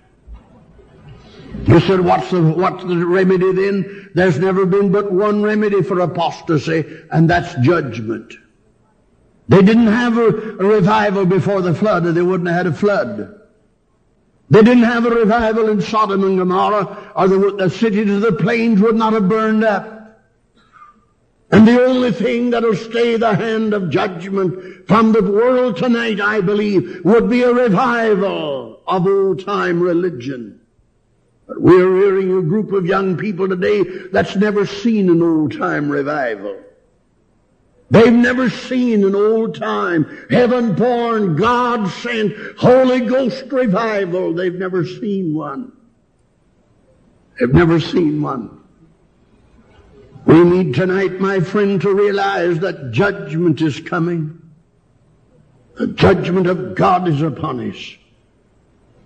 You 1.67 1.81
said, 1.81 2.00
what's 2.00 2.31
the, 2.31 2.43
what's 2.43 2.83
the 2.83 3.07
remedy 3.07 3.52
then? 3.52 4.11
There's 4.14 4.38
never 4.38 4.67
been 4.67 4.91
but 4.91 5.12
one 5.12 5.43
remedy 5.43 5.83
for 5.83 6.00
apostasy, 6.00 6.85
and 7.11 7.29
that's 7.29 7.55
judgment. 7.57 8.35
They 9.49 9.62
didn't 9.62 9.87
have 9.87 10.17
a, 10.19 10.29
a 10.29 10.64
revival 10.64 11.26
before 11.26 11.61
the 11.61 11.75
flood, 11.75 12.07
or 12.07 12.12
they 12.12 12.23
wouldn't 12.23 12.49
have 12.49 12.57
had 12.57 12.67
a 12.67 12.73
flood. 12.73 13.41
They 14.50 14.62
didn't 14.62 14.85
have 14.85 15.07
a 15.07 15.11
revival 15.11 15.69
in 15.69 15.81
Sodom 15.81 16.25
and 16.25 16.38
Gomorrah, 16.38 17.12
or 17.14 17.29
the, 17.29 17.57
the 17.57 17.71
cities 17.71 18.11
of 18.11 18.21
the 18.21 18.33
plains 18.33 18.81
would 18.81 18.97
not 18.97 19.12
have 19.12 19.29
burned 19.29 19.64
up. 19.64 20.01
And 21.52 21.68
the 21.68 21.85
only 21.85 22.12
thing 22.12 22.49
that'll 22.50 22.75
stay 22.75 23.18
the 23.18 23.35
hand 23.35 23.75
of 23.75 23.90
judgment 23.90 24.88
from 24.88 25.12
the 25.12 25.23
world 25.23 25.76
tonight, 25.76 26.18
I 26.18 26.40
believe, 26.40 27.04
would 27.04 27.28
be 27.28 27.42
a 27.42 27.52
revival 27.52 28.80
of 28.87 29.06
old 29.06 29.44
time 29.44 29.82
religion. 29.82 30.61
But 31.47 31.61
we're 31.61 31.94
hearing 31.97 32.38
a 32.38 32.40
group 32.40 32.73
of 32.73 32.87
young 32.87 33.18
people 33.18 33.49
today 33.49 33.82
that's 34.11 34.35
never 34.35 34.64
seen 34.64 35.11
an 35.11 35.23
old 35.23 35.52
time 35.52 35.90
revival. 35.90 36.59
They've 37.90 38.11
never 38.11 38.49
seen 38.49 39.04
an 39.04 39.14
old 39.14 39.54
time, 39.54 40.26
heaven 40.30 40.75
born, 40.75 41.37
God 41.37 41.90
sent, 41.90 42.35
Holy 42.56 43.00
Ghost 43.00 43.44
revival. 43.52 44.32
They've 44.32 44.54
never 44.54 44.87
seen 44.87 45.35
one. 45.35 45.73
They've 47.38 47.52
never 47.52 47.78
seen 47.78 48.23
one. 48.23 48.62
We 50.33 50.45
need 50.45 50.75
tonight, 50.75 51.21
my 51.21 51.41
friend, 51.41 51.79
to 51.83 51.95
realize 51.95 52.59
that 52.61 52.91
judgment 52.91 53.61
is 53.61 53.81
coming. 53.81 54.41
The 55.75 55.89
judgment 55.89 56.47
of 56.47 56.75
God 56.75 57.07
is 57.07 57.21
upon 57.21 57.61
us. 57.69 57.97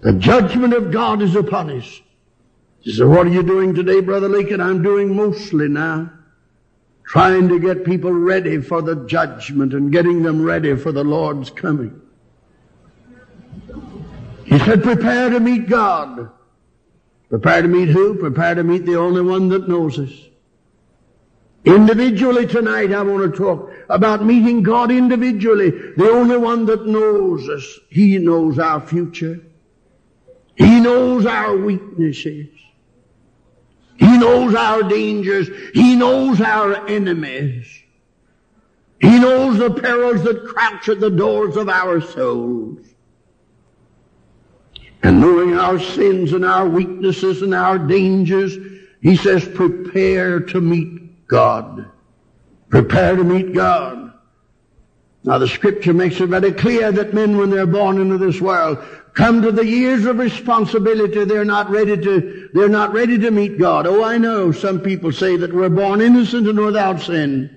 The 0.02 0.12
judgment 0.12 0.72
of 0.72 0.92
God 0.92 1.22
is 1.22 1.34
upon 1.34 1.70
us. 1.70 2.00
He 2.78 2.92
said, 2.92 3.08
what 3.08 3.26
are 3.26 3.30
you 3.30 3.42
doing 3.42 3.74
today, 3.74 4.00
Brother 4.00 4.28
Lakin? 4.28 4.60
I'm 4.60 4.84
doing 4.84 5.16
mostly 5.16 5.66
now. 5.66 6.12
Trying 7.04 7.48
to 7.48 7.58
get 7.58 7.84
people 7.84 8.12
ready 8.12 8.60
for 8.60 8.80
the 8.80 8.94
judgment 9.06 9.74
and 9.74 9.90
getting 9.90 10.22
them 10.22 10.44
ready 10.44 10.76
for 10.76 10.92
the 10.92 11.02
Lord's 11.02 11.50
coming. 11.50 12.00
He 14.44 14.60
said, 14.60 14.84
prepare 14.84 15.30
to 15.30 15.40
meet 15.40 15.68
God. 15.68 16.30
Prepare 17.30 17.62
to 17.62 17.68
meet 17.68 17.88
who? 17.88 18.14
Prepare 18.14 18.54
to 18.54 18.62
meet 18.62 18.86
the 18.86 18.94
only 18.96 19.22
one 19.22 19.48
that 19.48 19.68
knows 19.68 19.98
us. 19.98 20.25
Individually 21.66 22.46
tonight, 22.46 22.92
I 22.92 23.02
want 23.02 23.34
to 23.34 23.36
talk 23.36 23.72
about 23.88 24.24
meeting 24.24 24.62
God 24.62 24.92
individually. 24.92 25.70
The 25.70 26.08
only 26.08 26.36
one 26.36 26.64
that 26.66 26.86
knows 26.86 27.48
us. 27.48 27.80
He 27.90 28.18
knows 28.18 28.60
our 28.60 28.80
future. 28.80 29.40
He 30.54 30.78
knows 30.78 31.26
our 31.26 31.56
weaknesses. 31.56 32.46
He 33.96 34.16
knows 34.16 34.54
our 34.54 34.84
dangers. 34.84 35.48
He 35.74 35.96
knows 35.96 36.40
our 36.40 36.86
enemies. 36.86 37.66
He 39.00 39.18
knows 39.18 39.58
the 39.58 39.70
perils 39.70 40.22
that 40.22 40.46
crouch 40.46 40.88
at 40.88 41.00
the 41.00 41.10
doors 41.10 41.56
of 41.56 41.68
our 41.68 42.00
souls. 42.00 42.86
And 45.02 45.20
knowing 45.20 45.58
our 45.58 45.80
sins 45.80 46.32
and 46.32 46.44
our 46.44 46.68
weaknesses 46.68 47.42
and 47.42 47.54
our 47.54 47.76
dangers, 47.76 48.56
he 49.02 49.16
says, 49.16 49.48
prepare 49.48 50.38
to 50.40 50.60
meet 50.60 51.05
God. 51.26 51.90
Prepare 52.68 53.16
to 53.16 53.24
meet 53.24 53.54
God. 53.54 54.12
Now 55.24 55.38
the 55.38 55.48
scripture 55.48 55.92
makes 55.92 56.20
it 56.20 56.28
very 56.28 56.52
clear 56.52 56.92
that 56.92 57.14
men, 57.14 57.36
when 57.36 57.50
they're 57.50 57.66
born 57.66 58.00
into 58.00 58.16
this 58.16 58.40
world, 58.40 58.78
come 59.14 59.42
to 59.42 59.50
the 59.50 59.66
years 59.66 60.04
of 60.04 60.18
responsibility, 60.18 61.24
they're 61.24 61.44
not 61.44 61.68
ready 61.68 61.96
to, 61.96 62.48
they're 62.52 62.68
not 62.68 62.92
ready 62.92 63.18
to 63.18 63.30
meet 63.30 63.58
God. 63.58 63.86
Oh, 63.86 64.04
I 64.04 64.18
know 64.18 64.52
some 64.52 64.80
people 64.80 65.10
say 65.10 65.36
that 65.36 65.52
we're 65.52 65.68
born 65.68 66.00
innocent 66.00 66.46
and 66.46 66.58
without 66.58 67.00
sin. 67.00 67.52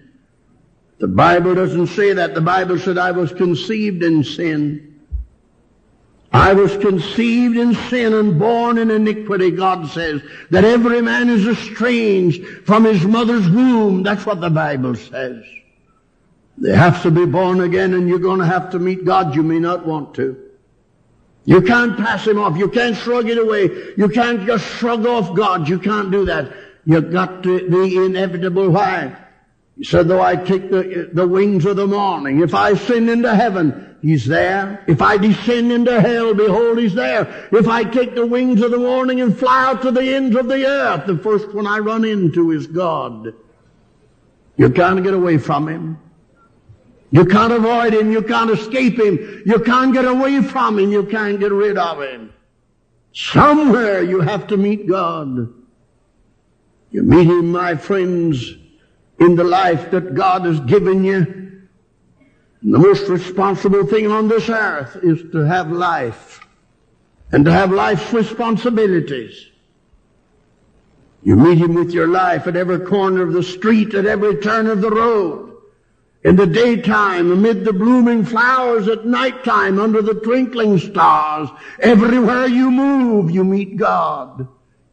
The 0.99 1.07
Bible 1.07 1.53
doesn't 1.55 1.87
say 1.87 2.13
that. 2.13 2.33
The 2.33 2.41
Bible 2.41 2.79
said, 2.79 2.97
I 2.97 3.11
was 3.11 3.31
conceived 3.31 4.03
in 4.03 4.23
sin. 4.23 4.88
I 6.31 6.53
was 6.53 6.77
conceived 6.77 7.57
in 7.57 7.73
sin 7.89 8.13
and 8.13 8.37
born 8.37 8.77
in 8.77 8.91
iniquity, 8.91 9.49
God 9.49 9.89
says, 9.89 10.21
that 10.51 10.63
every 10.63 11.01
man 11.01 11.29
is 11.29 11.47
estranged 11.47 12.45
from 12.65 12.83
his 12.83 13.03
mother's 13.03 13.49
womb. 13.49 14.03
That's 14.03 14.25
what 14.25 14.39
the 14.39 14.49
Bible 14.49 14.95
says. 14.95 15.43
They 16.59 16.75
have 16.75 17.01
to 17.03 17.11
be 17.11 17.25
born 17.25 17.61
again 17.61 17.93
and 17.93 18.07
you're 18.07 18.19
going 18.19 18.39
to 18.39 18.45
have 18.45 18.69
to 18.71 18.79
meet 18.79 19.05
God. 19.05 19.35
You 19.35 19.41
may 19.41 19.59
not 19.59 19.87
want 19.87 20.13
to. 20.15 20.37
You 21.45 21.61
can't 21.61 21.97
pass 21.97 22.27
him 22.27 22.37
off. 22.37 22.57
You 22.57 22.69
can't 22.69 22.95
shrug 22.95 23.27
it 23.27 23.39
away. 23.39 23.63
You 23.97 24.07
can't 24.09 24.45
just 24.45 24.65
shrug 24.75 25.07
off 25.07 25.35
God. 25.35 25.67
You 25.67 25.79
can't 25.79 26.11
do 26.11 26.25
that. 26.25 26.53
You've 26.85 27.11
got 27.11 27.41
to, 27.43 27.69
the 27.69 28.05
inevitable 28.05 28.69
why. 28.69 29.15
He 29.79 29.85
said, 29.85 30.09
though 30.09 30.21
I 30.21 30.35
take 30.35 30.69
the, 30.69 31.09
the 31.13 31.25
wings 31.25 31.63
of 31.63 31.77
the 31.77 31.87
morning, 31.87 32.41
if 32.41 32.53
I 32.53 32.73
sin 32.73 33.07
into 33.07 33.33
heaven, 33.33 33.95
he's 34.01 34.25
there. 34.25 34.83
If 34.89 35.01
I 35.01 35.15
descend 35.15 35.71
into 35.71 36.01
hell, 36.01 36.33
behold, 36.33 36.79
he's 36.79 36.93
there. 36.93 37.47
If 37.53 37.65
I 37.65 37.85
take 37.85 38.13
the 38.13 38.25
wings 38.25 38.61
of 38.61 38.71
the 38.71 38.77
morning 38.77 39.21
and 39.21 39.39
fly 39.39 39.67
out 39.67 39.81
to 39.83 39.91
the 39.91 40.03
ends 40.03 40.35
of 40.35 40.49
the 40.49 40.67
earth, 40.67 41.07
the 41.07 41.17
first 41.17 41.53
one 41.53 41.65
I 41.65 41.79
run 41.79 42.03
into 42.03 42.51
is 42.51 42.67
God. 42.67 43.33
You 44.57 44.69
can't 44.69 45.01
get 45.01 45.13
away 45.13 45.37
from 45.37 45.69
him. 45.69 45.97
You 47.11 47.23
can't 47.23 47.53
avoid 47.53 47.93
him. 47.93 48.11
You 48.11 48.21
can't 48.21 48.51
escape 48.51 48.99
him. 48.99 49.43
You 49.45 49.59
can't 49.59 49.93
get 49.93 50.03
away 50.03 50.41
from 50.41 50.77
him. 50.77 50.91
You 50.91 51.05
can't 51.05 51.39
get 51.39 51.53
rid 51.53 51.77
of 51.77 52.01
him. 52.01 52.33
Somewhere 53.13 54.03
you 54.03 54.19
have 54.19 54.47
to 54.47 54.57
meet 54.57 54.89
God. 54.89 55.53
You 56.91 57.03
meet 57.03 57.27
him, 57.27 57.53
my 57.53 57.75
friends, 57.75 58.55
in 59.19 59.35
the 59.35 59.43
life 59.43 59.91
that 59.91 60.15
God 60.15 60.45
has 60.45 60.59
given 60.61 61.03
you. 61.03 61.17
And 62.61 62.73
the 62.73 62.79
most 62.79 63.07
responsible 63.07 63.85
thing 63.85 64.07
on 64.11 64.27
this 64.27 64.49
earth 64.49 64.97
is 65.01 65.31
to 65.31 65.39
have 65.39 65.71
life 65.71 66.45
and 67.31 67.45
to 67.45 67.51
have 67.51 67.71
life's 67.71 68.11
responsibilities. 68.11 69.47
You 71.21 71.35
meet 71.35 71.57
him 71.57 71.73
with 71.73 71.91
your 71.91 72.07
life 72.07 72.47
at 72.47 72.55
every 72.55 72.79
corner 72.79 73.21
of 73.21 73.33
the 73.33 73.43
street, 73.43 73.93
at 73.93 74.05
every 74.05 74.37
turn 74.37 74.67
of 74.67 74.81
the 74.81 74.89
road 74.89 75.49
in 76.23 76.35
the 76.35 76.47
daytime, 76.47 77.31
amid 77.31 77.63
the 77.63 77.73
blooming 77.73 78.25
flowers 78.25 78.87
at 78.87 79.05
nighttime, 79.05 79.79
under 79.79 80.01
the 80.01 80.15
twinkling 80.15 80.77
stars. 80.77 81.49
Everywhere 81.79 82.47
you 82.47 82.69
move, 82.69 83.31
you 83.31 83.43
meet 83.43 83.77
God. 83.77 84.47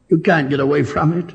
You 0.09 0.19
can't 0.19 0.49
get 0.49 0.61
away 0.61 0.85
from 0.85 1.19
it. 1.19 1.35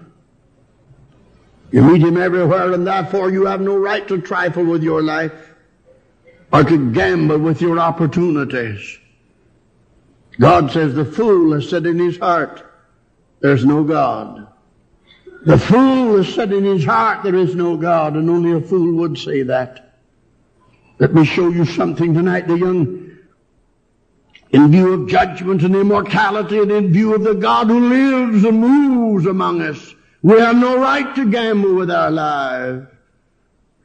You 1.72 1.82
meet 1.82 2.01
Him 2.01 2.18
everywhere, 2.18 2.74
and 2.74 2.86
therefore 2.86 3.32
you 3.32 3.46
have 3.46 3.62
no 3.62 3.78
right 3.78 4.08
to 4.08 4.22
trifle 4.22 4.66
with 4.66 4.84
your 4.84 5.01
life 5.01 5.34
or 6.51 6.63
to 6.63 6.92
gamble 6.92 7.40
with 7.40 7.62
your 7.62 7.80
opportunities. 7.80 9.00
God 10.40 10.72
says 10.72 10.94
the 10.94 11.06
fool 11.06 11.54
has 11.54 11.70
said 11.70 11.86
in 11.86 12.00
his 12.00 12.18
heart, 12.18 12.63
there's 13.40 13.66
no 13.66 13.84
God. 13.84 14.48
The 15.46 15.58
fool 15.58 16.18
has 16.18 16.34
said 16.34 16.51
in 16.51 16.63
his 16.63 16.86
heart 16.86 17.24
there 17.24 17.36
is 17.36 17.56
no 17.56 17.78
God, 17.78 18.16
and 18.16 18.30
only 18.30 18.51
a 18.51 18.62
fool 18.62 18.94
would 18.98 19.18
say 19.18 19.44
that. 19.44 20.00
Let 21.00 21.13
me 21.13 21.25
show 21.25 21.50
you 21.50 21.66
something 21.66 22.13
tonight, 22.13 22.48
the 22.48 22.58
young, 22.58 23.18
in 24.51 24.72
view 24.72 24.94
of 24.94 25.10
judgment 25.10 25.63
and 25.63 25.75
immortality 25.75 26.60
and 26.60 26.72
in 26.72 26.92
view 26.92 27.16
of 27.16 27.24
the 27.24 27.34
God 27.34 27.68
who 27.68 27.80
lives 27.80 28.44
and 28.44 28.60
moves 28.60 29.25
among 29.25 29.62
us. 29.62 29.96
We 30.24 30.40
have 30.40 30.56
no 30.56 30.78
right 30.80 31.16
to 31.16 31.30
gamble 31.30 31.74
with 31.75 31.90
our 31.90 32.12
lives, 32.12 32.88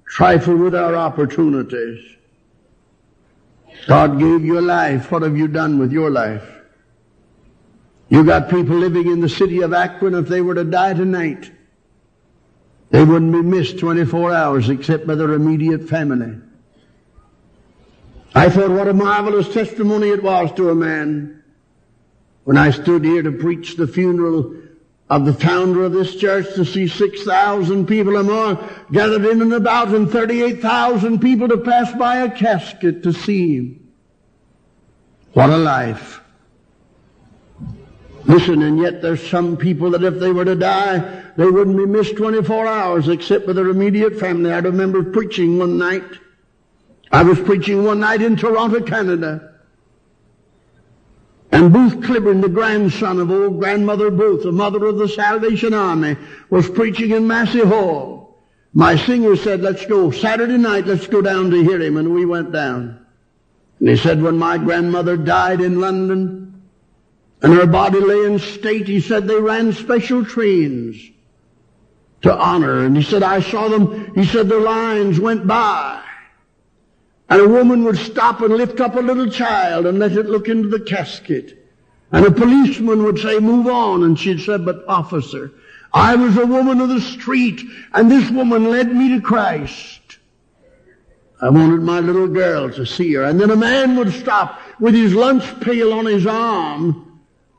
trifle 0.06 0.56
with 0.56 0.74
our 0.74 0.94
opportunities. 0.94 2.16
God 3.86 4.18
gave 4.18 4.44
you 4.44 4.58
a 4.58 4.60
life. 4.60 5.10
What 5.10 5.22
have 5.22 5.36
you 5.36 5.48
done 5.48 5.78
with 5.78 5.92
your 5.92 6.10
life? 6.10 6.44
You 8.08 8.24
got 8.24 8.50
people 8.50 8.76
living 8.76 9.06
in 9.10 9.20
the 9.20 9.28
city 9.28 9.62
of 9.62 9.72
Akron, 9.72 10.14
if 10.14 10.28
they 10.28 10.40
were 10.40 10.54
to 10.54 10.64
die 10.64 10.94
tonight, 10.94 11.50
they 12.90 13.02
wouldn't 13.02 13.32
be 13.32 13.42
missed 13.42 13.78
24 13.78 14.32
hours 14.32 14.68
except 14.68 15.06
by 15.06 15.14
their 15.14 15.32
immediate 15.32 15.88
family. 15.88 16.36
I 18.34 18.48
thought 18.50 18.70
what 18.70 18.86
a 18.86 18.92
marvelous 18.92 19.52
testimony 19.52 20.10
it 20.10 20.22
was 20.22 20.52
to 20.52 20.70
a 20.70 20.74
man 20.74 21.42
when 22.44 22.56
I 22.56 22.70
stood 22.70 23.04
here 23.04 23.22
to 23.22 23.32
preach 23.32 23.76
the 23.76 23.88
funeral 23.88 24.54
of 25.08 25.24
the 25.24 25.32
founder 25.32 25.84
of 25.84 25.92
this 25.92 26.16
church 26.16 26.46
to 26.54 26.64
see 26.64 26.88
6,000 26.88 27.86
people 27.86 28.16
or 28.16 28.24
more 28.24 28.58
gathered 28.90 29.24
in 29.24 29.40
and 29.40 29.52
about 29.52 29.88
and 29.88 30.10
38,000 30.10 31.20
people 31.20 31.48
to 31.48 31.58
pass 31.58 31.92
by 31.92 32.16
a 32.16 32.30
casket 32.30 33.04
to 33.04 33.12
see 33.12 33.56
him. 33.56 33.88
What 35.32 35.50
a 35.50 35.56
life. 35.56 36.20
Listen, 38.24 38.62
and 38.62 38.78
yet 38.78 39.02
there's 39.02 39.24
some 39.24 39.56
people 39.56 39.90
that 39.90 40.02
if 40.02 40.18
they 40.18 40.32
were 40.32 40.44
to 40.44 40.56
die, 40.56 41.22
they 41.36 41.44
wouldn't 41.44 41.76
be 41.76 41.86
missed 41.86 42.16
24 42.16 42.66
hours 42.66 43.08
except 43.08 43.46
by 43.46 43.52
their 43.52 43.68
immediate 43.68 44.18
family. 44.18 44.52
I 44.52 44.58
remember 44.58 45.04
preaching 45.04 45.58
one 45.58 45.78
night. 45.78 46.02
I 47.12 47.22
was 47.22 47.38
preaching 47.38 47.84
one 47.84 48.00
night 48.00 48.22
in 48.22 48.34
Toronto, 48.34 48.80
Canada. 48.80 49.55
And 51.56 51.72
Booth 51.72 52.02
Clibborn, 52.02 52.42
the 52.42 52.50
grandson 52.50 53.18
of 53.18 53.30
old 53.30 53.58
grandmother 53.58 54.10
Booth, 54.10 54.42
the 54.42 54.52
mother 54.52 54.84
of 54.84 54.98
the 54.98 55.08
Salvation 55.08 55.72
Army, 55.72 56.18
was 56.50 56.68
preaching 56.68 57.12
in 57.12 57.26
Massey 57.26 57.64
Hall. 57.64 58.42
My 58.74 58.96
singer 58.96 59.36
said, 59.36 59.62
let's 59.62 59.86
go. 59.86 60.10
Saturday 60.10 60.58
night, 60.58 60.86
let's 60.86 61.06
go 61.06 61.22
down 61.22 61.50
to 61.52 61.64
hear 61.64 61.80
him. 61.80 61.96
And 61.96 62.12
we 62.12 62.26
went 62.26 62.52
down. 62.52 63.06
And 63.80 63.88
he 63.88 63.96
said, 63.96 64.20
when 64.20 64.36
my 64.36 64.58
grandmother 64.58 65.16
died 65.16 65.62
in 65.62 65.80
London, 65.80 66.62
and 67.40 67.54
her 67.54 67.66
body 67.66 68.00
lay 68.00 68.26
in 68.26 68.38
state. 68.38 68.86
He 68.86 69.00
said 69.00 69.26
they 69.26 69.40
ran 69.40 69.72
special 69.72 70.26
trains 70.26 71.02
to 72.20 72.34
honor. 72.34 72.84
And 72.84 72.94
he 72.94 73.02
said, 73.02 73.22
I 73.22 73.40
saw 73.40 73.68
them, 73.68 74.14
he 74.14 74.26
said, 74.26 74.50
the 74.50 74.58
lines 74.58 75.18
went 75.18 75.46
by. 75.46 76.02
And 77.28 77.40
a 77.40 77.48
woman 77.48 77.84
would 77.84 77.98
stop 77.98 78.40
and 78.40 78.54
lift 78.54 78.80
up 78.80 78.94
a 78.94 79.00
little 79.00 79.28
child 79.28 79.86
and 79.86 79.98
let 79.98 80.12
it 80.12 80.26
look 80.26 80.48
into 80.48 80.68
the 80.68 80.80
casket. 80.80 81.66
And 82.12 82.24
a 82.24 82.30
policeman 82.30 83.02
would 83.02 83.18
say, 83.18 83.38
move 83.40 83.66
on. 83.66 84.04
And 84.04 84.18
she'd 84.18 84.40
say, 84.40 84.58
but 84.58 84.84
officer, 84.86 85.52
I 85.92 86.14
was 86.14 86.36
a 86.36 86.46
woman 86.46 86.80
of 86.80 86.88
the 86.88 87.00
street 87.00 87.62
and 87.92 88.10
this 88.10 88.30
woman 88.30 88.70
led 88.70 88.94
me 88.94 89.08
to 89.16 89.20
Christ. 89.20 90.18
I 91.40 91.50
wanted 91.50 91.82
my 91.82 92.00
little 92.00 92.28
girl 92.28 92.70
to 92.70 92.86
see 92.86 93.12
her. 93.14 93.24
And 93.24 93.40
then 93.40 93.50
a 93.50 93.56
man 93.56 93.96
would 93.96 94.12
stop 94.12 94.60
with 94.78 94.94
his 94.94 95.12
lunch 95.12 95.60
pail 95.60 95.92
on 95.92 96.06
his 96.06 96.26
arm 96.26 97.06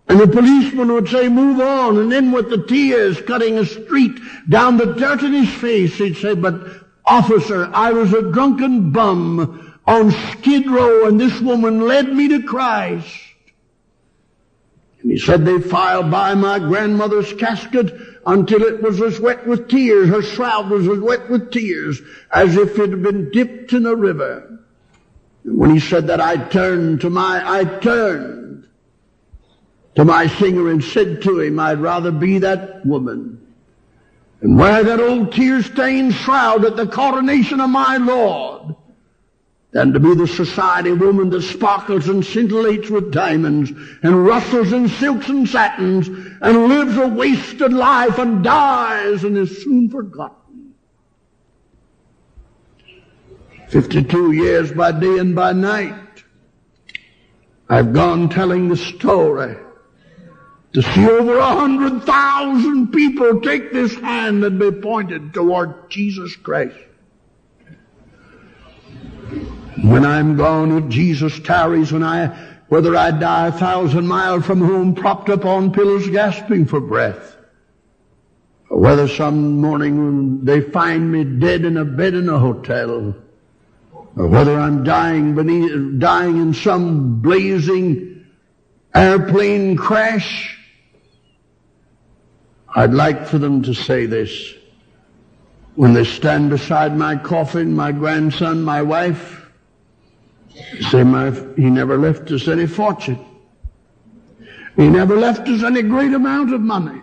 and 0.10 0.20
the 0.20 0.28
policeman 0.28 0.94
would 0.94 1.10
say, 1.10 1.28
move 1.28 1.60
on. 1.60 1.98
And 1.98 2.12
then 2.12 2.32
with 2.32 2.50
the 2.50 2.64
tears 2.64 3.22
cutting 3.22 3.58
a 3.58 3.66
street 3.66 4.20
down 4.48 4.78
the 4.78 4.94
dirt 4.94 5.22
in 5.24 5.34
his 5.34 5.54
face, 5.54 5.96
he'd 5.96 6.18
say, 6.18 6.34
but 6.34 6.87
officer, 7.08 7.70
I 7.74 7.94
was 7.94 8.14
a 8.14 8.32
drunken 8.32 8.92
bum 8.92 9.76
on 9.88 10.12
Skid 10.12 10.70
Row 10.70 11.08
and 11.08 11.20
this 11.20 11.40
woman 11.40 11.82
led 11.82 12.14
me 12.14 12.28
to 12.28 12.44
Christ. 12.44 13.24
And 15.02 15.12
he 15.12 15.18
said 15.18 15.46
they 15.46 15.62
filed 15.62 16.12
by 16.12 16.36
my 16.36 16.60
grandmother's 16.60 17.32
casket 17.34 17.94
until 18.26 18.62
it 18.64 18.82
was 18.82 19.02
as 19.02 19.20
wet 19.20 19.48
with 19.48 19.70
tears. 19.70 20.10
Her 20.10 20.22
shroud 20.22 20.70
was 20.70 20.88
as 20.88 21.00
wet 21.00 21.30
with 21.30 21.52
tears 21.52 22.02
as 22.30 22.58
if 22.58 22.78
it 22.78 22.90
had 22.90 23.02
been 23.02 23.32
dipped 23.32 23.72
in 23.72 23.86
a 23.86 23.96
river. 23.96 24.60
And 25.46 25.58
when 25.58 25.70
he 25.70 25.80
said 25.80 26.08
that, 26.08 26.20
I 26.20 26.36
turned 26.36 27.02
to 27.02 27.10
my, 27.10 27.42
I 27.46 27.64
turned 27.64 28.68
to 29.96 30.04
my 30.04 30.28
singer 30.28 30.70
and 30.70 30.84
said 30.84 31.22
to 31.22 31.40
him, 31.40 31.60
I'd 31.60 31.80
rather 31.80 32.12
be 32.12 32.40
that 32.40 32.86
woman 32.86 33.47
and 34.42 34.58
wear 34.58 34.84
that 34.84 35.00
old 35.00 35.34
tear-stained 35.34 36.14
shroud 36.14 36.64
at 36.64 36.76
the 36.76 36.88
coronation 36.88 37.60
of 37.60 37.70
my 37.70 37.98
Lord 37.98 38.76
than 39.72 39.94
to 39.94 40.00
be 40.00 40.16
the 40.16 40.28
society 40.28 40.92
woman 40.92 41.30
that 41.30 41.42
sparkles 41.42 42.08
and 42.08 42.24
scintillates 42.24 42.90
with 42.90 43.12
diamonds 43.12 43.72
and 44.04 44.26
rustles 44.26 44.74
in 44.74 44.88
silks 44.88 45.28
and 45.30 45.48
satins 45.48 46.08
and 46.08 46.68
lives 46.68 46.98
a 46.98 47.08
wasted 47.08 47.74
life 47.74 48.18
and 48.18 48.44
dies 48.44 49.24
and 49.24 49.38
is 49.38 49.64
soon 49.64 49.90
forgotten. 49.90 50.74
Fifty-two 53.70 54.32
years 54.32 54.72
by 54.72 54.94
day 54.94 55.18
and 55.18 55.36
by 55.36 55.52
night, 55.52 56.24
I've 57.68 57.92
gone 57.92 58.30
telling 58.30 58.70
the 58.70 58.78
story 58.78 59.58
to 60.74 60.82
see 60.82 61.10
over 61.10 61.38
a 61.38 61.56
hundred 61.56 62.04
thousand 62.04 62.92
people 62.92 63.42
take 63.42 63.72
this 63.72 63.96
hand 63.96 64.44
and 64.44 64.60
be 64.60 64.72
pointed 64.72 65.34
toward 65.34 65.90
Jesus 65.90 66.36
Christ. 66.36 66.78
When 69.84 70.06
I'm 70.06 70.36
gone, 70.38 70.72
if 70.78 70.90
Jesus 70.90 71.40
tarries, 71.40 71.92
when 71.92 72.04
I, 72.04 72.28
whether 72.68 72.96
I 72.96 73.12
die 73.12 73.48
a 73.48 73.52
thousand 73.52 74.08
miles 74.08 74.46
from 74.46 74.60
home, 74.60 74.96
propped 74.96 75.30
up 75.30 75.46
on 75.46 75.72
pillows, 75.72 76.10
gasping 76.10 76.66
for 76.66 76.82
breath, 76.82 77.38
or 78.70 78.80
whether 78.80 79.08
some 79.08 79.62
morning 79.62 80.44
they 80.44 80.62
find 80.62 81.12
me 81.12 81.24
dead 81.24 81.64
in 81.64 81.78
a 81.78 81.86
bed 81.86 82.16
in 82.16 82.28
a 82.28 82.40
hotel, 82.40 83.16
or 84.16 84.28
whether 84.28 84.60
I'm 84.60 84.84
dying 84.84 85.36
beneath, 85.36 86.00
dying 86.00 86.38
in 86.38 86.54
some 86.54 87.22
blazing 87.22 88.26
airplane 88.96 89.78
crash, 89.78 90.57
I'd 92.76 92.94
like 92.94 93.26
for 93.26 93.38
them 93.38 93.62
to 93.64 93.74
say 93.74 94.06
this. 94.06 94.54
When 95.76 95.94
they 95.94 96.04
stand 96.04 96.50
beside 96.50 96.98
my 96.98 97.16
coffin, 97.16 97.74
my 97.74 97.92
grandson, 97.92 98.64
my 98.64 98.82
wife, 98.82 99.50
say 100.90 101.04
my, 101.04 101.32
he 101.56 101.70
never 101.70 101.98
left 101.98 102.32
us 102.32 102.48
any 102.48 102.66
fortune. 102.68 103.24
He 104.76 104.90
never 104.90 105.16
left 105.16 105.48
us 105.48 105.64
any 105.64 105.82
great 105.82 106.14
amount 106.14 106.54
of 106.54 106.62
money. 106.62 107.02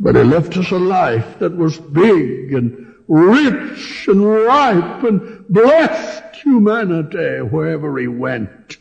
But 0.00 0.16
he 0.16 0.22
left 0.22 0.56
us 0.56 0.70
a 0.70 0.78
life 0.78 1.38
that 1.38 1.56
was 1.56 1.78
big 1.78 2.52
and 2.52 2.94
rich 3.06 4.08
and 4.08 4.24
ripe 4.26 5.02
and 5.04 5.46
blessed 5.48 6.36
humanity 6.36 7.42
wherever 7.42 7.96
he 7.98 8.08
went. 8.08 8.78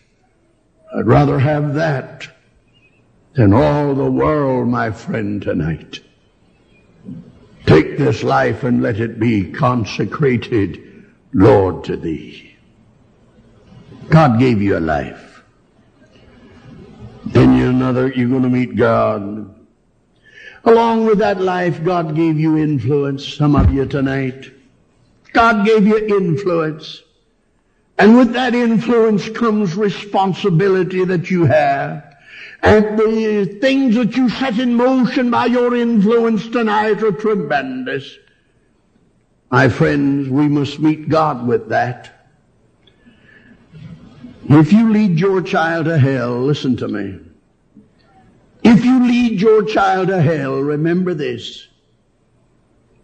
I'd 0.95 1.05
rather 1.05 1.39
have 1.39 1.75
that 1.75 2.32
than 3.35 3.53
all 3.53 3.95
the 3.95 4.11
world, 4.11 4.67
my 4.67 4.91
friend, 4.91 5.41
tonight. 5.41 5.99
Take 7.65 7.97
this 7.97 8.23
life 8.23 8.63
and 8.63 8.81
let 8.81 8.99
it 8.99 9.19
be 9.19 9.51
consecrated, 9.51 11.05
Lord, 11.33 11.83
to 11.85 11.97
thee. 11.97 12.55
God 14.09 14.39
gave 14.39 14.61
you 14.61 14.77
a 14.77 14.79
life. 14.79 15.43
Then 17.25 17.55
you 17.55 17.69
another, 17.69 18.09
you're 18.09 18.29
going 18.29 18.43
to 18.43 18.49
meet 18.49 18.75
God. 18.75 19.55
Along 20.65 21.05
with 21.05 21.19
that 21.19 21.41
life, 21.41 21.83
God 21.83 22.15
gave 22.15 22.39
you 22.39 22.57
influence, 22.57 23.27
some 23.35 23.55
of 23.55 23.73
you 23.73 23.85
tonight. 23.85 24.51
God 25.31 25.65
gave 25.65 25.87
you 25.87 25.97
influence. 25.97 27.01
And 27.97 28.17
with 28.17 28.33
that 28.33 28.53
influence 28.53 29.29
comes 29.29 29.75
responsibility 29.75 31.05
that 31.05 31.31
you 31.31 31.45
have. 31.45 32.12
And 32.63 32.97
the 32.97 33.57
things 33.59 33.95
that 33.95 34.15
you 34.15 34.29
set 34.29 34.57
in 34.57 34.75
motion 34.75 35.29
by 35.29 35.47
your 35.47 35.75
influence 35.75 36.47
tonight 36.47 37.03
are 37.03 37.11
tremendous. 37.11 38.17
My 39.51 39.67
friends, 39.67 40.29
we 40.29 40.47
must 40.47 40.79
meet 40.79 41.09
God 41.09 41.45
with 41.45 41.69
that. 41.69 42.09
If 44.49 44.71
you 44.71 44.91
lead 44.91 45.19
your 45.19 45.41
child 45.41 45.85
to 45.85 45.97
hell, 45.97 46.41
listen 46.41 46.77
to 46.77 46.87
me. 46.87 47.19
If 48.63 48.85
you 48.85 49.07
lead 49.07 49.41
your 49.41 49.63
child 49.63 50.07
to 50.07 50.21
hell, 50.21 50.59
remember 50.59 51.13
this. 51.13 51.67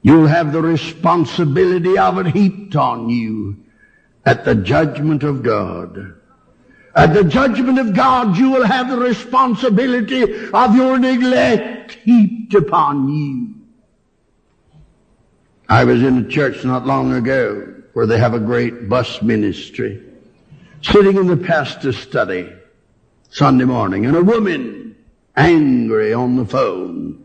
You'll 0.01 0.27
have 0.27 0.53
the 0.53 0.61
responsibility 0.61 1.97
of 1.97 2.17
it 2.17 2.27
heaped 2.27 2.77
on 2.77 3.09
you 3.09 3.57
at 4.25 4.45
the 4.45 4.55
judgment 4.55 5.23
of 5.23 5.43
God. 5.43 6.18
At 6.95 7.13
the 7.13 7.23
judgment 7.23 7.77
of 7.79 7.93
God, 7.93 8.35
you 8.37 8.49
will 8.49 8.65
have 8.65 8.89
the 8.89 8.97
responsibility 8.97 10.49
of 10.51 10.75
your 10.75 10.97
neglect 10.97 11.93
heaped 12.03 12.53
upon 12.55 13.09
you. 13.09 13.55
I 15.69 15.83
was 15.83 16.01
in 16.01 16.17
a 16.17 16.27
church 16.27 16.65
not 16.65 16.87
long 16.87 17.13
ago 17.13 17.75
where 17.93 18.07
they 18.07 18.17
have 18.17 18.33
a 18.33 18.39
great 18.39 18.89
bus 18.89 19.21
ministry. 19.21 20.03
Sitting 20.81 21.17
in 21.17 21.27
the 21.27 21.37
pastor's 21.37 21.97
study 21.97 22.51
Sunday 23.29 23.65
morning, 23.65 24.05
and 24.07 24.15
a 24.15 24.23
woman, 24.23 24.95
angry 25.35 26.13
on 26.13 26.35
the 26.35 26.45
phone, 26.45 27.23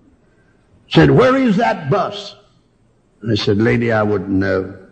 said, 0.88 1.10
Where 1.10 1.36
is 1.36 1.56
that 1.56 1.88
bus? 1.88 2.36
And 3.22 3.32
I 3.32 3.34
said, 3.36 3.56
Lady, 3.58 3.90
I 3.90 4.02
wouldn't 4.02 4.28
know. 4.28 4.83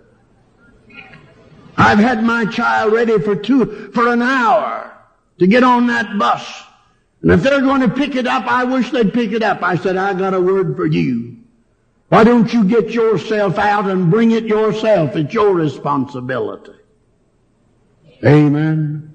I've 1.76 1.98
had 1.98 2.22
my 2.22 2.44
child 2.46 2.92
ready 2.92 3.18
for 3.18 3.35
two, 3.35 3.90
for 3.92 4.08
an 4.08 4.22
hour 4.22 4.92
to 5.38 5.46
get 5.46 5.62
on 5.62 5.87
that 5.88 6.18
bus. 6.18 6.62
And 7.22 7.30
if 7.30 7.42
they're 7.42 7.61
going 7.61 7.82
to 7.82 7.88
pick 7.88 8.16
it 8.16 8.26
up, 8.26 8.46
I 8.46 8.64
wish 8.64 8.90
they'd 8.90 9.12
pick 9.12 9.32
it 9.32 9.42
up. 9.42 9.62
I 9.62 9.76
said, 9.76 9.96
I 9.96 10.12
got 10.14 10.35
a 10.35 10.40
word 10.40 10.76
for 10.76 10.87
you. 10.87 11.38
Why 12.08 12.24
don't 12.24 12.52
you 12.52 12.64
get 12.64 12.90
yourself 12.90 13.58
out 13.58 13.88
and 13.88 14.11
bring 14.11 14.32
it 14.32 14.44
yourself? 14.44 15.16
It's 15.16 15.32
your 15.32 15.54
responsibility. 15.54 16.74
Amen. 18.24 19.08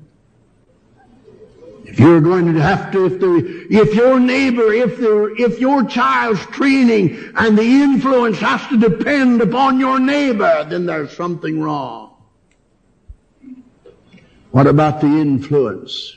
If 1.85 1.99
you're 1.99 2.21
going 2.21 2.53
to 2.53 2.61
have 2.61 2.91
to, 2.91 3.05
if 3.05 3.19
the, 3.19 3.67
if 3.69 3.93
your 3.93 4.19
neighbor, 4.19 4.73
if 4.73 4.97
the, 4.97 5.35
if 5.37 5.59
your 5.59 5.85
child's 5.85 6.45
training 6.47 7.31
and 7.35 7.57
the 7.57 7.63
influence 7.63 8.39
has 8.39 8.65
to 8.67 8.77
depend 8.77 9.41
upon 9.41 9.79
your 9.79 9.99
neighbor, 9.99 10.65
then 10.69 10.85
there's 10.85 11.15
something 11.15 11.61
wrong. 11.61 12.06
What 14.57 14.65
about 14.65 15.01
the 15.01 15.21
influence? 15.21 16.15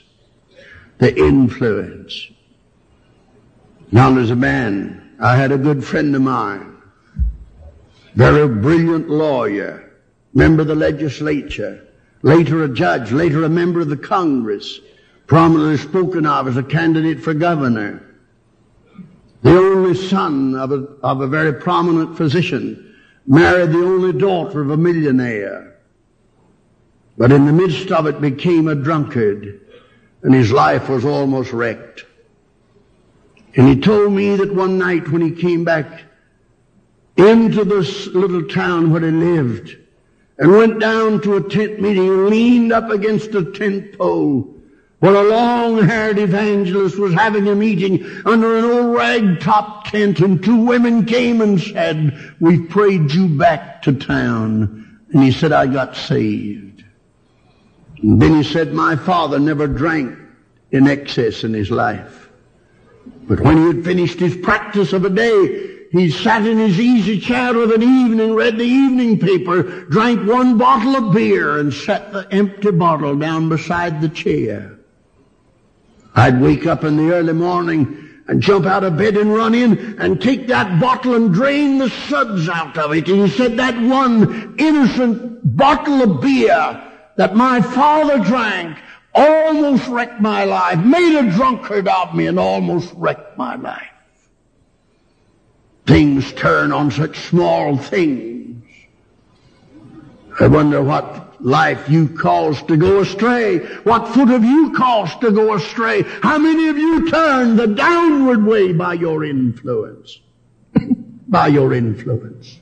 The 0.97 1.15
influence. 1.15 2.27
Now 3.93 4.11
there's 4.15 4.31
a 4.31 4.35
man, 4.35 5.15
I 5.21 5.37
had 5.37 5.53
a 5.53 5.59
good 5.59 5.85
friend 5.85 6.17
of 6.17 6.23
mine, 6.23 6.75
very 8.15 8.49
brilliant 8.49 9.11
lawyer, 9.11 9.93
member 10.33 10.63
of 10.63 10.69
the 10.69 10.75
legislature, 10.75 11.87
later 12.23 12.65
a 12.65 12.69
judge, 12.71 13.13
later 13.13 13.45
a 13.45 13.51
member 13.51 13.83
of 13.83 13.91
the 13.91 13.97
Congress, 13.99 14.81
prominently 15.27 15.77
spoken 15.77 16.25
of 16.25 16.49
as 16.49 16.57
a 16.57 16.63
candidate 16.63 17.21
for 17.21 17.35
governor, 17.35 18.03
the 19.43 19.51
only 19.51 19.95
son 19.95 20.55
of 20.55 20.73
a, 20.73 20.87
of 21.03 21.21
a 21.21 21.27
very 21.27 21.53
prominent 21.53 22.17
physician, 22.17 22.97
married 23.27 23.73
the 23.73 23.85
only 23.85 24.15
daughter 24.15 24.63
of 24.63 24.71
a 24.71 24.79
millionaire, 24.79 25.70
but 27.21 27.33
in 27.33 27.45
the 27.45 27.53
midst 27.53 27.93
of 27.93 28.07
it 28.07 28.19
became 28.19 28.67
a 28.67 28.75
drunkard 28.75 29.61
and 30.23 30.33
his 30.33 30.51
life 30.51 30.89
was 30.89 31.05
almost 31.05 31.53
wrecked. 31.53 32.07
And 33.55 33.69
he 33.69 33.79
told 33.79 34.15
me 34.15 34.37
that 34.37 34.55
one 34.55 34.79
night 34.79 35.07
when 35.07 35.21
he 35.21 35.33
came 35.33 35.63
back 35.63 36.05
into 37.19 37.67
this 37.67 38.07
little 38.07 38.45
town 38.45 38.91
where 38.91 39.03
he 39.03 39.11
lived 39.11 39.77
and 40.39 40.51
went 40.51 40.81
down 40.81 41.21
to 41.21 41.37
a 41.37 41.47
tent 41.47 41.79
meeting, 41.79 42.25
leaned 42.31 42.73
up 42.73 42.89
against 42.89 43.35
a 43.35 43.53
tent 43.53 43.99
pole 43.99 44.57
where 45.01 45.15
a 45.15 45.29
long-haired 45.29 46.19
evangelist 46.19 46.99
was 46.99 47.13
having 47.13 47.49
a 47.49 47.55
meeting 47.55 48.03
under 48.25 48.57
an 48.57 48.65
old 48.65 48.97
rag-top 48.97 49.91
tent 49.91 50.21
and 50.21 50.43
two 50.43 50.65
women 50.65 51.05
came 51.05 51.43
and 51.43 51.61
said, 51.61 52.35
we've 52.41 52.71
prayed 52.71 53.13
you 53.13 53.29
back 53.29 53.83
to 53.83 53.93
town. 53.93 55.03
And 55.13 55.23
he 55.23 55.33
said, 55.33 55.53
I 55.53 55.67
got 55.67 55.97
saved. 55.97 56.70
Then 58.03 58.37
he 58.37 58.43
said, 58.43 58.73
my 58.73 58.97
father 58.97 59.39
never 59.39 59.67
drank 59.67 60.19
in 60.71 60.87
excess 60.87 61.45
in 61.45 61.53
his 61.53 61.71
life. 61.71 62.31
But 63.29 63.41
when 63.41 63.59
he 63.59 63.67
had 63.67 63.85
finished 63.85 64.19
his 64.19 64.37
practice 64.37 64.93
of 64.93 65.05
a 65.05 65.11
day, 65.11 65.79
he 65.93 66.11
sat 66.11 66.47
in 66.47 66.59
his 66.59 66.79
easy 66.79 67.19
chair 67.21 67.57
of 67.57 67.71
an 67.71 67.83
evening, 67.83 68.35
read 68.35 68.57
the 68.57 68.65
evening 68.65 69.19
paper, 69.19 69.63
drank 69.85 70.29
one 70.29 70.57
bottle 70.57 70.97
of 70.97 71.13
beer, 71.13 71.59
and 71.59 71.75
set 71.75 72.13
the 72.13 72.29
empty 72.33 72.71
bottle 72.71 73.17
down 73.17 73.49
beside 73.49 74.01
the 74.01 74.09
chair. 74.09 74.79
I'd 76.15 76.41
wake 76.41 76.67
up 76.67 76.85
in 76.85 76.97
the 76.97 77.13
early 77.13 77.33
morning 77.33 78.09
and 78.29 78.41
jump 78.41 78.67
out 78.67 78.85
of 78.85 78.97
bed 78.97 79.17
and 79.17 79.35
run 79.35 79.55
in 79.55 79.99
and 79.99 80.21
take 80.21 80.47
that 80.47 80.81
bottle 80.81 81.17
and 81.17 81.35
drain 81.35 81.79
the 81.79 81.91
suds 81.91 82.49
out 82.49 82.79
of 82.79 82.93
it. 82.93 83.09
And 83.09 83.29
he 83.29 83.37
said 83.37 83.57
that 83.57 83.81
one 83.81 84.55
innocent 84.59 85.57
bottle 85.57 86.03
of 86.03 86.21
beer 86.21 86.90
that 87.21 87.37
my 87.37 87.61
father 87.61 88.19
drank 88.19 88.79
almost 89.15 89.87
wrecked 89.89 90.23
my 90.23 90.45
life, 90.45 90.79
made 90.79 91.19
a 91.19 91.31
drunkard 91.31 91.87
of 91.87 92.15
me 92.15 92.29
and 92.29 92.39
almost 92.39 92.91
wrecked 92.97 93.37
my 93.37 93.57
life. 93.57 93.93
Things 95.87 96.33
turn 96.33 96.73
on 96.73 96.91
such 96.91 97.19
small 97.19 97.77
things. 97.77 98.65
I 100.41 100.47
wonder 100.47 100.83
what 100.83 101.39
life 101.45 101.91
you 101.91 102.09
caused 102.09 102.69
to 102.69 102.79
go 102.79 103.01
astray? 103.01 103.59
What 103.85 104.09
foot 104.09 104.29
have 104.29 104.43
you 104.43 104.73
caused 104.73 105.21
to 105.21 105.31
go 105.31 105.53
astray? 105.53 106.05
How 106.23 106.39
many 106.39 106.69
of 106.69 106.79
you 106.79 107.11
turned 107.11 107.59
the 107.59 107.67
downward 107.67 108.47
way 108.47 108.73
by 108.73 108.95
your 108.95 109.27
influence? 109.27 110.21
by 111.29 111.49
your 111.49 111.75
influence. 111.75 112.61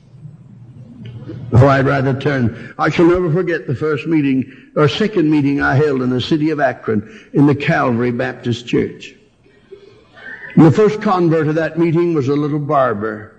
Oh, 1.51 1.67
I'd 1.67 1.85
rather 1.85 2.19
turn. 2.19 2.73
I 2.77 2.89
shall 2.89 3.07
never 3.07 3.31
forget 3.31 3.65
the 3.65 3.75
first 3.75 4.05
meeting, 4.05 4.71
or 4.75 4.87
second 4.87 5.29
meeting 5.29 5.61
I 5.61 5.75
held 5.75 6.01
in 6.01 6.09
the 6.09 6.21
city 6.21 6.51
of 6.51 6.59
Akron 6.59 7.29
in 7.33 7.47
the 7.47 7.55
Calvary 7.55 8.11
Baptist 8.11 8.67
Church. 8.67 9.15
And 10.55 10.65
the 10.65 10.71
first 10.71 11.01
convert 11.01 11.47
of 11.47 11.55
that 11.55 11.79
meeting 11.79 12.13
was 12.13 12.27
a 12.27 12.35
little 12.35 12.59
barber. 12.59 13.35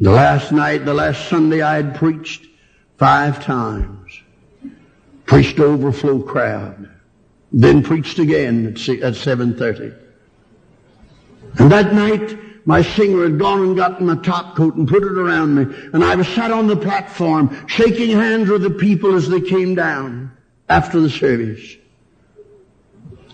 The 0.00 0.10
last 0.10 0.52
night, 0.52 0.84
the 0.84 0.94
last 0.94 1.28
Sunday 1.28 1.62
I 1.62 1.76
had 1.76 1.96
preached, 1.96 2.46
five 2.98 3.42
times. 3.44 4.20
Preached 5.26 5.58
overflow 5.58 6.20
crowd. 6.20 6.88
Then 7.52 7.82
preached 7.82 8.18
again 8.18 8.66
at 8.68 8.74
7.30. 8.74 9.96
And 11.58 11.72
that 11.72 11.92
night, 11.92 12.38
my 12.68 12.82
singer 12.82 13.22
had 13.22 13.38
gone 13.38 13.62
and 13.62 13.76
gotten 13.76 14.04
my 14.04 14.16
top 14.16 14.54
coat 14.54 14.74
and 14.74 14.86
put 14.86 15.02
it 15.02 15.16
around 15.16 15.54
me. 15.54 15.74
And 15.94 16.04
I 16.04 16.14
was 16.14 16.28
sat 16.28 16.50
on 16.50 16.66
the 16.66 16.76
platform, 16.76 17.66
shaking 17.66 18.10
hands 18.10 18.50
with 18.50 18.60
the 18.60 18.68
people 18.68 19.16
as 19.16 19.26
they 19.26 19.40
came 19.40 19.74
down 19.74 20.30
after 20.68 21.00
the 21.00 21.08
service. 21.08 21.76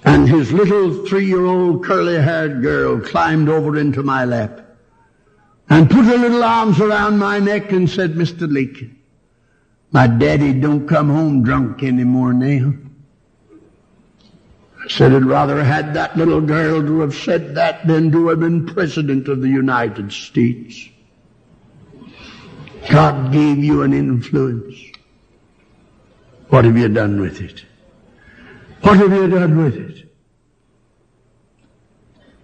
And 0.05 0.29
his 0.29 0.53
little 0.53 1.05
three-year-old 1.05 1.85
curly-haired 1.85 2.63
girl 2.63 3.01
climbed 3.01 3.49
over 3.49 3.77
into 3.77 4.05
my 4.05 4.25
lap 4.25 4.61
and 5.69 5.91
put 5.91 6.05
her 6.05 6.17
little 6.17 6.45
arms 6.45 6.81
around 6.81 7.19
my 7.19 7.41
neck 7.41 7.73
and 7.73 7.91
said, 7.91 8.15
Mr. 8.15 8.47
Lake, 8.49 8.89
my 9.91 10.07
daddy 10.07 10.53
don't 10.53 10.87
come 10.87 11.09
home 11.09 11.43
drunk 11.43 11.83
anymore 11.83 12.35
now. 12.35 12.73
I 14.85 14.89
said 14.89 15.13
I'd 15.15 15.25
rather 15.25 15.65
had 15.65 15.95
that 15.95 16.15
little 16.15 16.43
girl 16.43 16.83
to 16.83 17.01
have 17.01 17.15
said 17.15 17.55
that 17.55 17.87
than 17.87 18.13
to 18.13 18.29
have 18.29 18.41
been 18.41 18.67
President 18.67 19.29
of 19.29 19.41
the 19.41 19.49
United 19.49 20.13
States. 20.13 20.89
God 22.91 23.33
gave 23.33 23.59
you 23.65 23.81
an 23.83 23.95
influence. 23.95 24.77
What 26.49 26.67
have 26.67 26.77
you 26.77 26.89
done 26.89 27.19
with 27.19 27.41
it? 27.41 27.65
What 28.83 28.99
have 28.99 29.11
you 29.11 29.27
done 29.27 29.65
with 29.65 29.77
it? 29.77 30.13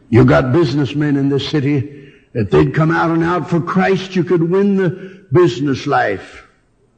You 0.08 0.24
got 0.24 0.50
businessmen 0.50 1.16
in 1.16 1.28
this 1.28 1.46
city. 1.46 2.14
If 2.32 2.50
they'd 2.50 2.74
come 2.74 2.90
out 2.90 3.10
and 3.10 3.22
out 3.22 3.50
for 3.50 3.60
Christ, 3.60 4.16
you 4.16 4.24
could 4.24 4.50
win 4.50 4.76
the 4.76 5.26
business 5.30 5.86
life. 5.86 6.48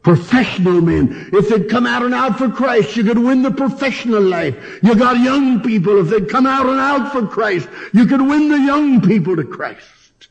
Professional 0.03 0.81
men. 0.81 1.31
If 1.33 1.49
they'd 1.49 1.71
come 1.71 1.87
out 1.87 2.03
and 2.03 2.13
out 2.13 2.37
for 2.37 2.49
Christ, 2.49 2.97
you 2.97 3.05
could 3.05 3.19
win 3.19 3.43
the 3.43 3.53
professional 3.53 4.23
life. 4.23 4.81
You 4.83 4.97
got 4.97 5.21
young 5.21 5.61
people. 5.61 6.01
If 6.01 6.09
they'd 6.09 6.29
come 6.29 6.47
out 6.47 6.67
and 6.67 6.81
out 6.81 7.13
for 7.13 7.27
Christ, 7.27 7.69
you 7.93 8.07
could 8.07 8.21
win 8.21 8.49
the 8.49 8.59
young 8.59 9.01
people 9.01 9.37
to 9.37 9.45
Christ. 9.45 10.29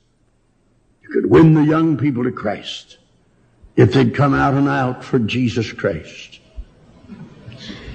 You 1.01 1.09
could 1.09 1.29
win 1.29 1.53
the 1.53 1.63
young 1.63 1.97
people 1.97 2.23
to 2.23 2.31
Christ 2.31 2.97
if 3.77 3.93
they'd 3.93 4.13
come 4.13 4.33
out 4.33 4.55
and 4.55 4.67
out 4.67 5.03
for 5.03 5.19
Jesus 5.19 5.71
Christ. 5.71 6.39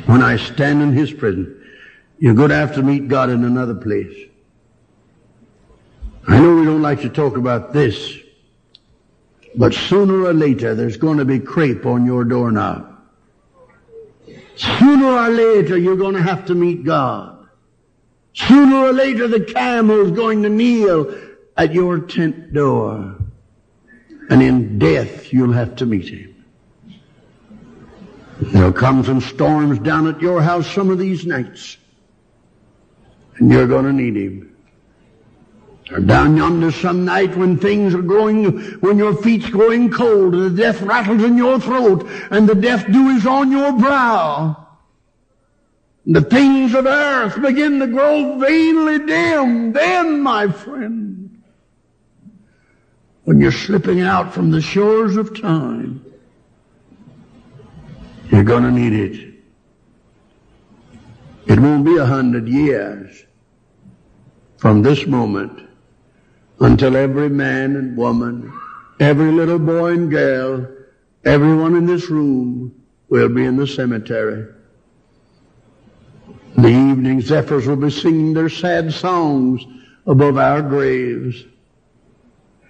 When 0.07 0.23
I 0.23 0.37
stand 0.37 0.83
in 0.83 0.93
His 0.93 1.12
prison, 1.12 1.62
you're 2.19 2.35
going 2.35 2.49
to 2.51 2.57
have 2.57 2.75
to 2.77 2.83
meet 2.83 3.09
God 3.09 3.29
in 3.29 3.45
another 3.45 3.75
place. 3.75 4.17
I 6.27 6.41
know 6.41 6.57
we 6.57 6.65
don't 6.65 6.83
like 6.83 7.03
to 7.03 7.09
talk 7.09 7.37
about 7.37 7.73
this, 7.73 8.19
but 9.57 9.73
sooner 9.73 10.25
or 10.25 10.35
later, 10.35 10.75
there's 10.75 10.97
going 10.97 11.19
to 11.19 11.25
be 11.25 11.38
crepe 11.40 11.87
on 11.87 12.05
your 12.05 12.25
doorknob. 12.25 12.92
Sooner 14.57 15.07
or 15.07 15.29
later, 15.31 15.77
you're 15.77 15.97
going 15.97 16.14
to 16.14 16.23
have 16.23 16.47
to 16.47 16.55
meet 16.55 16.85
God. 16.85 17.49
Sooner 18.35 18.77
or 18.77 18.92
later, 18.92 19.29
the 19.29 19.40
camel's 19.40 20.11
going 20.11 20.42
to 20.42 20.49
kneel 20.49 21.14
at 21.57 21.73
your 21.73 22.01
tent 22.01 22.53
door. 22.53 23.16
And 24.29 24.42
in 24.42 24.79
death, 24.79 25.33
you'll 25.33 25.53
have 25.53 25.77
to 25.77 25.87
meet 25.87 26.09
him. 26.09 26.45
There'll 28.40 28.73
come 28.73 29.05
some 29.05 29.21
storms 29.23 29.79
down 29.79 30.07
at 30.09 30.21
your 30.21 30.42
house 30.42 30.71
some 30.71 30.90
of 30.90 30.99
these 30.99 31.25
nights. 31.25 31.79
And 33.37 33.51
you're 33.51 33.66
going 33.66 33.87
to 33.87 33.92
need 33.92 34.16
him. 34.16 34.56
Or 35.90 36.01
down 36.01 36.37
yonder 36.37 36.72
some 36.72 37.05
night 37.05 37.37
when 37.37 37.59
things 37.59 37.94
are 37.94 38.03
growing, 38.03 38.61
when 38.81 38.99
your 38.99 39.14
feet's 39.14 39.49
growing 39.49 39.88
cold 39.88 40.35
and 40.35 40.57
the 40.57 40.62
death 40.62 40.83
rattles 40.83 41.22
in 41.22 41.37
your 41.37 41.61
throat 41.61 42.09
and 42.31 42.49
the 42.49 42.57
death 42.57 42.87
dew 42.90 43.11
is 43.11 43.25
on 43.25 43.53
your 43.53 43.72
brow. 43.72 44.66
The 46.07 46.22
things 46.22 46.75
of 46.75 46.87
earth 46.87 47.40
begin 47.40 47.79
to 47.81 47.87
grow 47.87 48.38
vainly 48.38 48.99
dim. 49.07 49.72
Then, 49.72 50.20
my 50.20 50.49
friend, 50.49 51.42
when 53.25 53.40
you're 53.40 53.53
slipping 53.53 54.01
out 54.01 54.35
from 54.35 54.51
the 54.51 54.61
shores 54.61 55.16
of 55.16 55.40
time, 55.40 56.05
you're 58.31 58.44
going 58.44 58.64
to 58.64 58.72
need 58.72 58.92
it. 58.92 59.35
It 61.46 61.61
won't 61.61 61.85
be 61.85 61.96
a 61.96 62.07
hundred 62.07 62.49
years 62.49 63.25
from 64.57 64.83
this 64.83 65.07
moment 65.07 65.66
until 66.61 66.97
every 66.97 67.29
man 67.29 67.77
and 67.77 67.97
woman, 67.97 68.53
every 69.01 69.31
little 69.31 69.59
boy 69.59 69.92
and 69.92 70.11
girl, 70.11 70.66
everyone 71.25 71.77
in 71.77 71.87
this 71.87 72.09
room 72.09 72.75
will 73.09 73.29
be 73.29 73.45
in 73.45 73.57
the 73.57 73.66
cemetery. 73.66 74.53
The 76.57 76.69
evening 76.69 77.21
zephyrs 77.21 77.66
will 77.66 77.77
be 77.77 77.90
singing 77.90 78.33
their 78.33 78.49
sad 78.49 78.92
songs 78.92 79.64
above 80.07 80.38
our 80.38 80.62
graves, 80.62 81.45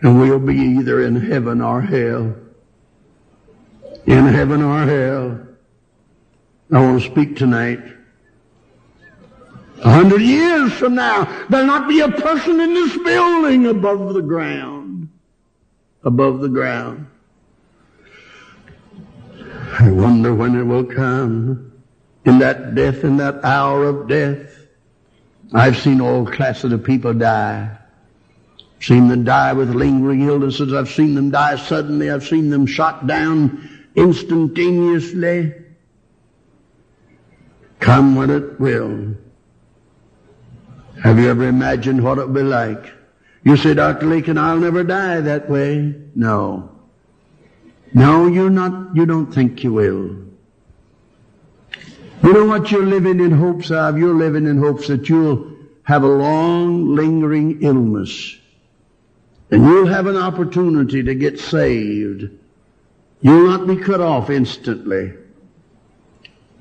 and 0.02 0.20
we'll 0.20 0.40
be 0.40 0.56
either 0.56 1.02
in 1.02 1.14
heaven 1.14 1.60
or 1.60 1.80
hell. 1.80 2.34
In 4.06 4.26
heaven 4.26 4.62
or 4.62 4.84
hell. 4.84 5.40
I 6.72 6.80
want 6.80 7.00
to 7.00 7.10
speak 7.10 7.36
tonight 7.36 7.80
a 9.82 9.90
hundred 9.90 10.22
years 10.22 10.72
from 10.72 10.94
now, 10.94 11.24
there'll 11.48 11.66
not 11.66 11.88
be 11.88 12.00
a 12.00 12.10
person 12.10 12.60
in 12.60 12.74
this 12.74 12.96
building 12.98 13.66
above 13.66 14.14
the 14.14 14.22
ground. 14.22 15.08
Above 16.04 16.40
the 16.40 16.48
ground. 16.48 17.06
I 19.78 19.90
wonder 19.90 20.34
when 20.34 20.56
it 20.56 20.62
will 20.62 20.84
come. 20.84 21.72
In 22.24 22.38
that 22.38 22.74
death, 22.74 23.04
in 23.04 23.18
that 23.18 23.44
hour 23.44 23.84
of 23.84 24.08
death. 24.08 24.52
I've 25.52 25.76
seen 25.76 26.00
all 26.00 26.26
classes 26.26 26.72
of 26.72 26.82
people 26.82 27.14
die. 27.14 27.76
Seen 28.80 29.08
them 29.08 29.24
die 29.24 29.52
with 29.52 29.74
lingering 29.74 30.22
illnesses. 30.22 30.72
I've 30.72 30.90
seen 30.90 31.14
them 31.14 31.30
die 31.30 31.56
suddenly. 31.56 32.10
I've 32.10 32.26
seen 32.26 32.50
them 32.50 32.66
shot 32.66 33.06
down 33.06 33.68
instantaneously. 33.94 35.54
Come 37.80 38.16
when 38.16 38.30
it 38.30 38.58
will. 38.58 39.14
Have 41.06 41.20
you 41.20 41.30
ever 41.30 41.46
imagined 41.46 42.02
what 42.02 42.18
it 42.18 42.26
would 42.26 42.34
be 42.34 42.42
like 42.42 42.92
You 43.44 43.56
say, 43.56 43.74
Dr. 43.74 44.06
Lakin, 44.06 44.36
I'll 44.36 44.58
never 44.58 44.82
die 44.82 45.20
that 45.20 45.48
way. 45.48 45.94
No. 46.16 46.72
No, 47.94 48.26
you're 48.26 48.50
not, 48.50 48.96
you 48.96 49.06
don't 49.06 49.32
think 49.32 49.62
you 49.62 49.72
will. 49.72 50.16
You 52.24 52.32
know 52.32 52.46
what 52.46 52.72
you're 52.72 52.84
living 52.84 53.20
in 53.20 53.30
hopes 53.30 53.70
of? 53.70 53.96
You're 53.96 54.16
living 54.16 54.48
in 54.48 54.58
hopes 54.58 54.88
that 54.88 55.08
you'll 55.08 55.52
have 55.84 56.02
a 56.02 56.08
long, 56.08 56.96
lingering 56.96 57.62
illness. 57.62 58.36
And 59.52 59.64
you'll 59.64 59.86
have 59.86 60.08
an 60.08 60.16
opportunity 60.16 61.04
to 61.04 61.14
get 61.14 61.38
saved. 61.38 62.28
You'll 63.20 63.46
not 63.46 63.68
be 63.68 63.76
cut 63.76 64.00
off 64.00 64.28
instantly. 64.28 65.12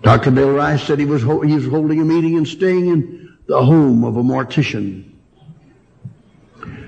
Dr. 0.03 0.29
Bill 0.29 0.51
Rice 0.51 0.84
said 0.84 0.99
he 0.99 1.05
was, 1.05 1.23
he 1.23 1.55
was 1.55 1.65
holding 1.65 1.99
a 1.99 2.05
meeting 2.05 2.38
and 2.38 2.47
staying 2.47 2.86
in 2.89 3.24
the 3.47 3.63
home 3.63 4.03
of 4.03 4.17
a 4.17 4.23
mortician. 4.23 5.12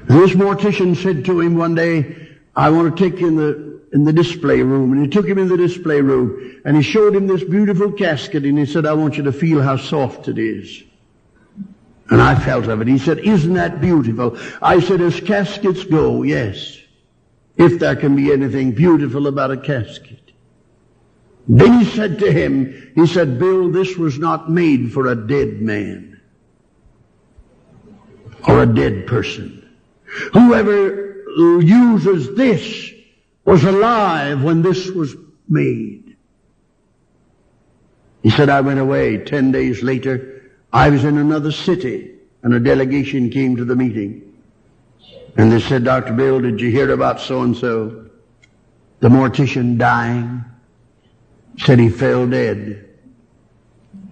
This 0.08 0.32
mortician 0.32 0.96
said 0.96 1.26
to 1.26 1.40
him 1.42 1.56
one 1.58 1.76
day, 1.76 2.30
I 2.56 2.70
want 2.70 2.96
to 2.96 3.10
take 3.10 3.20
you 3.20 3.28
in 3.28 3.36
the, 3.36 3.82
in 3.94 4.04
the 4.06 4.14
display 4.14 4.62
room. 4.62 4.94
And 4.94 5.02
he 5.02 5.10
took 5.10 5.28
him 5.28 5.38
in 5.38 5.48
the 5.48 5.58
display 5.58 6.02
room 6.02 6.62
and 6.66 6.76
he 6.76 6.82
showed 6.82 7.16
him 7.16 7.28
this 7.28 7.44
beautiful 7.44 7.92
casket 7.92 8.44
and 8.44 8.58
he 8.58 8.66
said, 8.66 8.86
I 8.86 8.94
want 8.94 9.18
you 9.18 9.24
to 9.24 9.34
feel 9.34 9.62
how 9.62 9.78
soft 9.78 10.28
it 10.28 10.38
is. 10.38 10.84
And 12.10 12.22
I 12.22 12.36
felt 12.40 12.68
of 12.68 12.82
it. 12.82 12.88
He 12.88 12.98
said, 12.98 13.20
isn't 13.20 13.54
that 13.56 13.82
beautiful? 13.82 14.38
I 14.62 14.80
said, 14.80 15.02
as 15.02 15.20
caskets 15.20 15.84
go, 15.84 16.24
yes. 16.24 16.80
If 17.58 17.80
there 17.80 17.96
can 17.98 18.16
be 18.16 18.32
anything 18.32 18.72
beautiful 18.72 19.28
about 19.28 19.52
a 19.52 19.58
casket. 19.58 20.32
Then 21.50 21.80
he 21.80 21.86
said 21.86 22.20
to 22.20 22.32
him, 22.32 22.92
he 22.96 23.08
said, 23.08 23.40
Bill, 23.40 23.70
this 23.70 23.98
was 23.98 24.20
not 24.20 24.50
made 24.50 24.94
for 24.94 25.08
a 25.08 25.16
dead 25.16 25.62
man 25.62 26.17
or 28.48 28.64
a 28.64 28.66
dead 28.66 29.08
person. 29.08 29.70
Whoever 30.34 31.24
uses 31.62 32.36
this 32.36 32.92
was 33.46 33.64
alive 33.64 34.44
when 34.44 34.62
this 34.62 34.88
was 34.90 35.16
made. 35.48 36.16
He 38.24 38.30
said, 38.30 38.50
I 38.50 38.62
went 38.62 38.80
away. 38.80 39.18
Ten 39.20 39.52
days 39.52 39.84
later, 39.84 40.52
I 40.74 40.90
was 40.90 41.06
in 41.06 41.18
another 41.18 41.52
city 41.52 42.16
and 42.44 42.54
a 42.54 42.60
delegation 42.60 43.30
came 43.30 43.56
to 43.56 43.66
the 43.66 43.76
meeting. 43.76 44.24
And 45.38 45.52
they 45.52 45.62
said, 45.62 45.84
Dr. 45.84 46.14
Bill, 46.14 46.42
did 46.42 46.60
you 46.60 46.72
hear 46.72 46.92
about 46.92 47.22
so-and-so? 47.22 48.10
The 49.00 49.10
mortician 49.10 49.78
dying? 49.78 50.44
Said 51.60 51.80
he 51.80 51.90
fell 51.90 52.28
dead. 52.28 52.90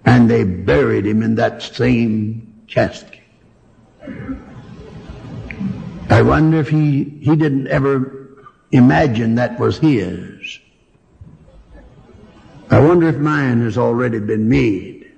And 0.04 0.30
they 0.30 0.44
buried 0.44 1.06
him 1.06 1.22
in 1.22 1.34
that 1.36 1.62
same 1.62 2.64
casket. 2.68 3.20
I 6.08 6.22
wonder 6.22 6.58
if 6.58 6.68
he, 6.68 7.04
he 7.20 7.36
didn't 7.36 7.66
ever 7.66 8.46
imagine 8.72 9.34
that 9.34 9.58
was 9.58 9.78
his. 9.78 10.60
I 12.70 12.80
wonder 12.80 13.08
if 13.08 13.16
mine 13.16 13.60
has 13.62 13.78
already 13.78 14.18
been 14.18 14.48
made. 14.48 15.12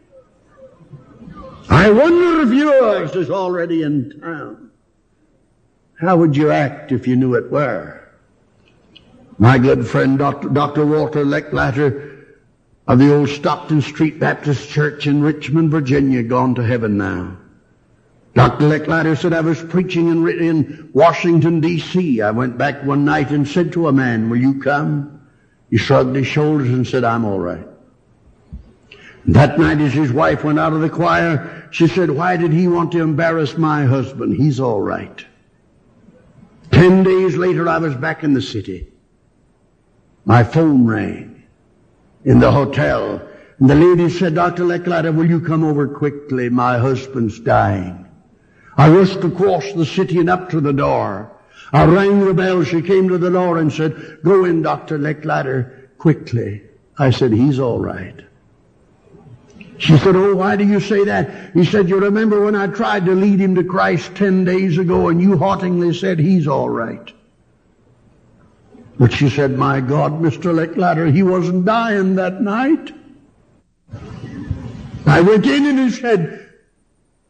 I 1.70 1.90
wonder 1.90 2.40
if 2.42 2.52
yours 2.52 3.14
is 3.14 3.30
already 3.30 3.82
in 3.82 4.20
town. 4.20 4.70
How 6.00 6.16
would 6.16 6.36
you 6.36 6.50
act 6.50 6.92
if 6.92 7.06
you 7.06 7.16
knew 7.16 7.34
it 7.34 7.50
were? 7.50 8.08
My 9.38 9.58
good 9.58 9.86
friend 9.86 10.18
Dr. 10.18 10.86
Walter 10.86 11.24
Lecklatter 11.24 12.24
of 12.86 12.98
the 12.98 13.14
old 13.14 13.28
Stockton 13.28 13.82
Street 13.82 14.18
Baptist 14.18 14.68
Church 14.68 15.06
in 15.06 15.22
Richmond, 15.22 15.70
Virginia, 15.70 16.22
gone 16.22 16.54
to 16.54 16.64
heaven 16.64 16.96
now. 16.96 17.36
Dr. 18.34 18.66
Lecklatter 18.66 19.16
said, 19.16 19.32
I 19.32 19.40
was 19.40 19.62
preaching 19.62 20.08
in, 20.08 20.28
in 20.28 20.90
Washington, 20.92 21.60
D.C. 21.60 22.22
I 22.22 22.30
went 22.30 22.56
back 22.56 22.84
one 22.84 23.04
night 23.04 23.30
and 23.30 23.48
said 23.48 23.72
to 23.72 23.88
a 23.88 23.92
man, 23.92 24.30
will 24.30 24.38
you 24.38 24.60
come? 24.60 25.26
He 25.70 25.76
shrugged 25.76 26.14
his 26.14 26.26
shoulders 26.26 26.68
and 26.68 26.86
said, 26.86 27.04
I'm 27.04 27.24
all 27.24 27.38
right. 27.38 27.66
That 29.26 29.58
night 29.58 29.80
as 29.80 29.92
his 29.92 30.12
wife 30.12 30.44
went 30.44 30.58
out 30.58 30.72
of 30.72 30.80
the 30.80 30.88
choir, 30.88 31.68
she 31.70 31.86
said, 31.86 32.10
why 32.10 32.36
did 32.36 32.52
he 32.52 32.68
want 32.68 32.92
to 32.92 33.02
embarrass 33.02 33.58
my 33.58 33.84
husband? 33.84 34.36
He's 34.36 34.60
all 34.60 34.80
right. 34.80 35.24
Ten 36.70 37.02
days 37.02 37.36
later, 37.36 37.68
I 37.68 37.78
was 37.78 37.94
back 37.94 38.24
in 38.24 38.34
the 38.34 38.42
city. 38.42 38.88
My 40.24 40.44
phone 40.44 40.86
rang 40.86 41.42
in 42.24 42.38
the 42.38 42.52
hotel. 42.52 43.20
And 43.58 43.68
the 43.68 43.74
lady 43.74 44.08
said, 44.08 44.34
Dr. 44.34 44.64
Lecklatter, 44.64 45.14
will 45.14 45.28
you 45.28 45.40
come 45.40 45.64
over 45.64 45.88
quickly? 45.88 46.48
My 46.48 46.78
husband's 46.78 47.38
dying. 47.40 48.07
I 48.78 48.88
rushed 48.88 49.24
across 49.24 49.72
the 49.72 49.84
city 49.84 50.18
and 50.18 50.30
up 50.30 50.50
to 50.50 50.60
the 50.60 50.72
door. 50.72 51.32
I 51.72 51.84
rang 51.84 52.24
the 52.24 52.32
bell. 52.32 52.62
She 52.62 52.80
came 52.80 53.08
to 53.08 53.18
the 53.18 53.30
door 53.30 53.58
and 53.58 53.72
said, 53.72 54.20
go 54.22 54.44
in, 54.44 54.62
Dr. 54.62 54.98
Lecklatter, 54.98 55.88
quickly. 55.98 56.62
I 56.96 57.10
said, 57.10 57.32
he's 57.32 57.58
all 57.58 57.80
right. 57.80 58.24
She 59.78 59.98
said, 59.98 60.14
oh, 60.16 60.34
why 60.36 60.56
do 60.56 60.64
you 60.64 60.80
say 60.80 61.04
that? 61.04 61.52
He 61.54 61.64
said, 61.64 61.88
you 61.88 61.98
remember 61.98 62.44
when 62.44 62.54
I 62.54 62.68
tried 62.68 63.04
to 63.06 63.14
lead 63.14 63.40
him 63.40 63.56
to 63.56 63.64
Christ 63.64 64.14
ten 64.14 64.44
days 64.44 64.78
ago 64.78 65.08
and 65.08 65.20
you 65.20 65.36
hauntingly 65.36 65.92
said 65.92 66.18
he's 66.18 66.46
all 66.46 66.70
right. 66.70 67.12
But 68.98 69.12
she 69.12 69.28
said, 69.28 69.58
my 69.58 69.80
God, 69.80 70.20
Mr. 70.20 70.52
Lecklatter, 70.52 71.12
he 71.12 71.22
wasn't 71.22 71.64
dying 71.64 72.16
that 72.16 72.40
night. 72.40 72.92
I 75.06 75.20
went 75.20 75.46
in 75.46 75.66
and 75.66 75.78
he 75.78 75.90
said, 75.90 76.47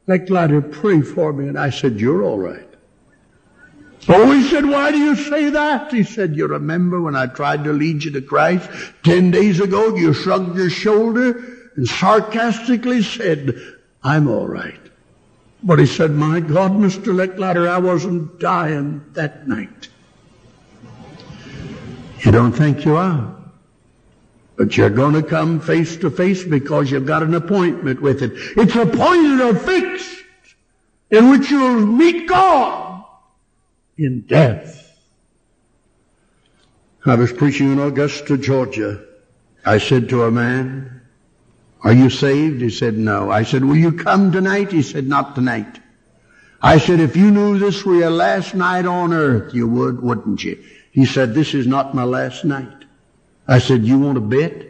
Lecklatter, 0.09 0.73
pray 0.73 1.03
for 1.03 1.33
me. 1.33 1.49
And 1.49 1.59
I 1.59 1.71
said, 1.71 2.01
you're 2.01 2.25
all 2.25 2.39
right. 2.39 2.65
Oh, 4.09 4.33
he 4.33 4.49
said, 4.49 4.65
why 4.65 4.91
do 4.91 4.97
you 4.97 5.15
say 5.15 5.51
that? 5.51 5.93
He 5.93 6.03
said, 6.03 6.35
you 6.35 6.47
remember 6.47 7.01
when 7.03 7.15
I 7.15 7.27
tried 7.27 7.65
to 7.65 7.73
lead 7.75 8.05
you 8.05 8.11
to 8.13 8.23
Christ 8.23 8.71
ten 9.03 9.31
days 9.31 9.61
ago, 9.61 9.95
you 9.95 10.15
shrugged 10.15 10.57
your 10.57 10.71
shoulder 10.71 11.45
and 11.77 11.87
sarcastically 11.87 13.03
said, 13.03 13.55
I'm 14.03 14.29
all 14.29 14.49
right. 14.49 14.81
But 15.63 15.79
he 15.79 15.87
said, 15.87 16.13
my 16.13 16.41
God, 16.41 16.73
Mr. 16.73 17.13
Lecklatter, 17.13 17.69
I 17.69 17.79
wasn't 17.79 18.41
dying 18.41 19.05
that 19.13 19.47
night. 19.47 19.89
You 22.21 22.33
don't 22.33 22.53
think 22.53 22.85
you 22.85 22.97
are. 22.97 23.38
But 24.59 24.77
you're 24.77 24.91
going 24.91 25.15
to 25.15 25.23
come 25.23 25.61
face 25.61 25.97
to 25.99 26.11
face 26.11 26.43
because 26.43 26.91
you've 26.91 27.07
got 27.07 27.23
an 27.23 27.35
appointment 27.35 28.03
with 28.03 28.23
it. 28.23 28.33
It's 28.57 28.75
appointed 28.75 29.41
or 29.41 29.55
fixed 29.55 30.17
in 31.11 31.31
which 31.31 31.49
you'll 31.49 31.87
meet 31.87 32.29
God 32.29 33.05
in 33.97 34.23
death. 34.23 34.93
I 37.07 37.15
was 37.15 37.33
preaching 37.33 37.73
in 37.73 37.79
Augusta, 37.79 38.37
Georgia. 38.37 39.05
I 39.65 39.79
said 39.79 40.09
to 40.09 40.25
a 40.25 40.31
man, 40.33 41.03
are 41.83 41.93
you 41.93 42.11
saved? 42.11 42.61
He 42.61 42.71
said, 42.71 42.99
no. 42.99 43.31
I 43.31 43.45
said, 43.45 43.65
will 43.65 43.77
you 43.77 43.93
come 43.93 44.33
tonight? 44.33 44.73
He 44.73 44.83
said, 44.83 45.07
not 45.07 45.37
tonight. 45.37 45.79
I 46.61 46.79
said, 46.79 46.99
if 46.99 47.17
you 47.17 47.31
knew 47.31 47.61
this 47.61 47.85
were 47.85 47.95
your 47.95 48.11
last 48.11 48.57
night 48.57 48.87
on 48.87 49.13
earth, 49.13 49.55
you 49.55 49.69
would, 49.69 50.03
wouldn't 50.03 50.43
you? 50.43 50.61
He 50.91 51.07
said, 51.07 51.33
this 51.33 51.55
is 51.55 51.69
not 51.69 51.95
my 51.95 52.03
last 52.03 52.45
night. 52.45 52.78
I 53.49 53.59
said, 53.59 53.83
you 53.85 53.99
want 53.99 54.17
to 54.17 54.21
bet? 54.21 54.67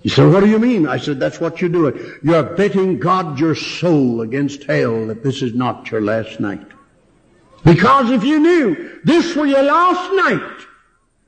He 0.00 0.08
said, 0.08 0.32
what 0.32 0.40
do 0.40 0.48
you 0.48 0.58
mean? 0.58 0.88
I 0.88 0.98
said, 0.98 1.20
that's 1.20 1.40
what 1.40 1.60
you're 1.60 1.68
doing. 1.68 1.98
You're 2.22 2.42
betting 2.42 2.98
God 2.98 3.38
your 3.38 3.54
soul 3.54 4.22
against 4.22 4.64
hell 4.64 5.08
that 5.08 5.22
this 5.22 5.42
is 5.42 5.52
not 5.52 5.90
your 5.90 6.00
last 6.00 6.40
night. 6.40 6.66
Because 7.64 8.10
if 8.10 8.22
you 8.24 8.38
knew 8.38 9.00
this 9.04 9.34
were 9.34 9.46
your 9.46 9.64
last 9.64 10.12
night, 10.14 10.66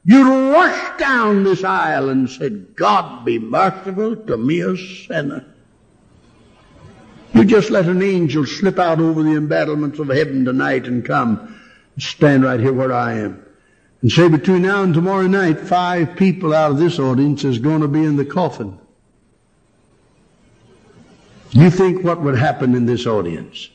you'd 0.04 0.52
rush 0.52 0.98
down 0.98 1.42
this 1.42 1.64
aisle 1.64 2.08
and 2.08 2.30
said, 2.30 2.76
God 2.76 3.24
be 3.24 3.38
merciful 3.38 4.16
to 4.16 4.36
me 4.36 4.60
a 4.60 4.76
sinner. 4.76 5.44
You 7.34 7.44
just 7.44 7.70
let 7.70 7.86
an 7.86 8.02
angel 8.02 8.46
slip 8.46 8.78
out 8.78 9.00
over 9.00 9.22
the 9.22 9.34
embattlements 9.34 9.98
of 9.98 10.08
heaven 10.08 10.44
tonight 10.44 10.86
and 10.86 11.04
come 11.04 11.60
and 11.94 12.02
stand 12.02 12.44
right 12.44 12.60
here 12.60 12.72
where 12.72 12.92
I 12.92 13.14
am. 13.14 13.44
And 14.00 14.12
say 14.12 14.28
between 14.28 14.62
now 14.62 14.82
and 14.82 14.94
tomorrow 14.94 15.26
night, 15.26 15.58
five 15.58 16.14
people 16.16 16.54
out 16.54 16.70
of 16.70 16.78
this 16.78 16.98
audience 16.98 17.44
is 17.44 17.58
going 17.58 17.80
to 17.80 17.88
be 17.88 18.04
in 18.04 18.16
the 18.16 18.24
coffin. 18.24 18.78
You 21.50 21.70
think 21.70 22.04
what 22.04 22.20
would 22.22 22.38
happen 22.38 22.74
in 22.74 22.86
this 22.86 23.06
audience? 23.06 23.70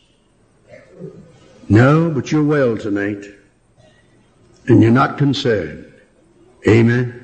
No, 1.68 2.10
but 2.10 2.32
you're 2.32 2.44
well 2.44 2.78
tonight. 2.78 3.26
And 4.68 4.82
you're 4.82 4.92
not 4.92 5.18
concerned. 5.18 5.92
Amen. 6.68 7.20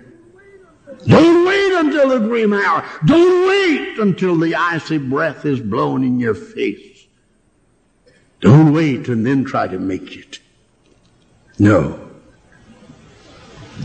Don't 1.08 1.46
wait 1.48 1.74
until 1.74 2.10
the 2.10 2.28
grim 2.28 2.52
hour. 2.52 2.84
Don't 3.06 3.48
wait 3.48 4.00
until 4.00 4.36
the 4.36 4.56
icy 4.56 4.98
breath 4.98 5.46
is 5.46 5.62
blown 5.62 6.04
in 6.04 6.20
your 6.20 6.36
face. 6.36 7.08
Don't 8.42 8.74
wait 8.74 9.08
and 9.08 9.26
then 9.26 9.46
try 9.46 9.68
to 9.68 9.80
make 9.80 10.18
it. 10.18 10.40
No. 11.58 12.09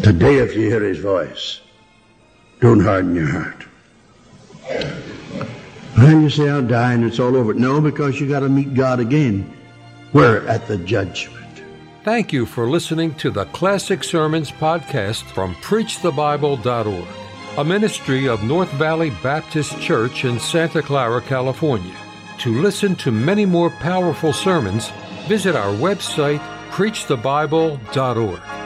Today, 0.02 0.36
if 0.38 0.54
you 0.54 0.68
hear 0.68 0.82
his 0.82 0.98
voice, 0.98 1.60
don't 2.60 2.80
harden 2.80 3.14
your 3.14 3.30
heart. 3.30 3.66
Then 5.96 6.22
you 6.22 6.30
say, 6.30 6.48
I'll 6.48 6.62
die 6.62 6.92
and 6.92 7.04
it's 7.04 7.20
all 7.20 7.36
over. 7.36 7.54
No, 7.54 7.80
because 7.80 8.20
you 8.20 8.28
got 8.28 8.40
to 8.40 8.48
meet 8.48 8.74
God 8.74 9.00
again. 9.00 9.50
We're 10.12 10.46
at 10.46 10.66
the 10.66 10.76
judgment. 10.78 11.62
Thank 12.02 12.32
you 12.32 12.44
for 12.44 12.68
listening 12.68 13.14
to 13.16 13.30
the 13.30 13.46
Classic 13.46 14.04
Sermons 14.04 14.50
podcast 14.50 15.22
from 15.32 15.54
PreachTheBible.org, 15.56 17.08
a 17.56 17.64
ministry 17.64 18.28
of 18.28 18.42
North 18.42 18.70
Valley 18.72 19.10
Baptist 19.22 19.80
Church 19.80 20.24
in 20.24 20.38
Santa 20.38 20.82
Clara, 20.82 21.22
California. 21.22 21.96
To 22.40 22.60
listen 22.60 22.96
to 22.96 23.10
many 23.10 23.46
more 23.46 23.70
powerful 23.70 24.32
sermons, 24.32 24.90
visit 25.28 25.56
our 25.56 25.72
website, 25.72 26.40
PreachTheBible.org. 26.70 28.63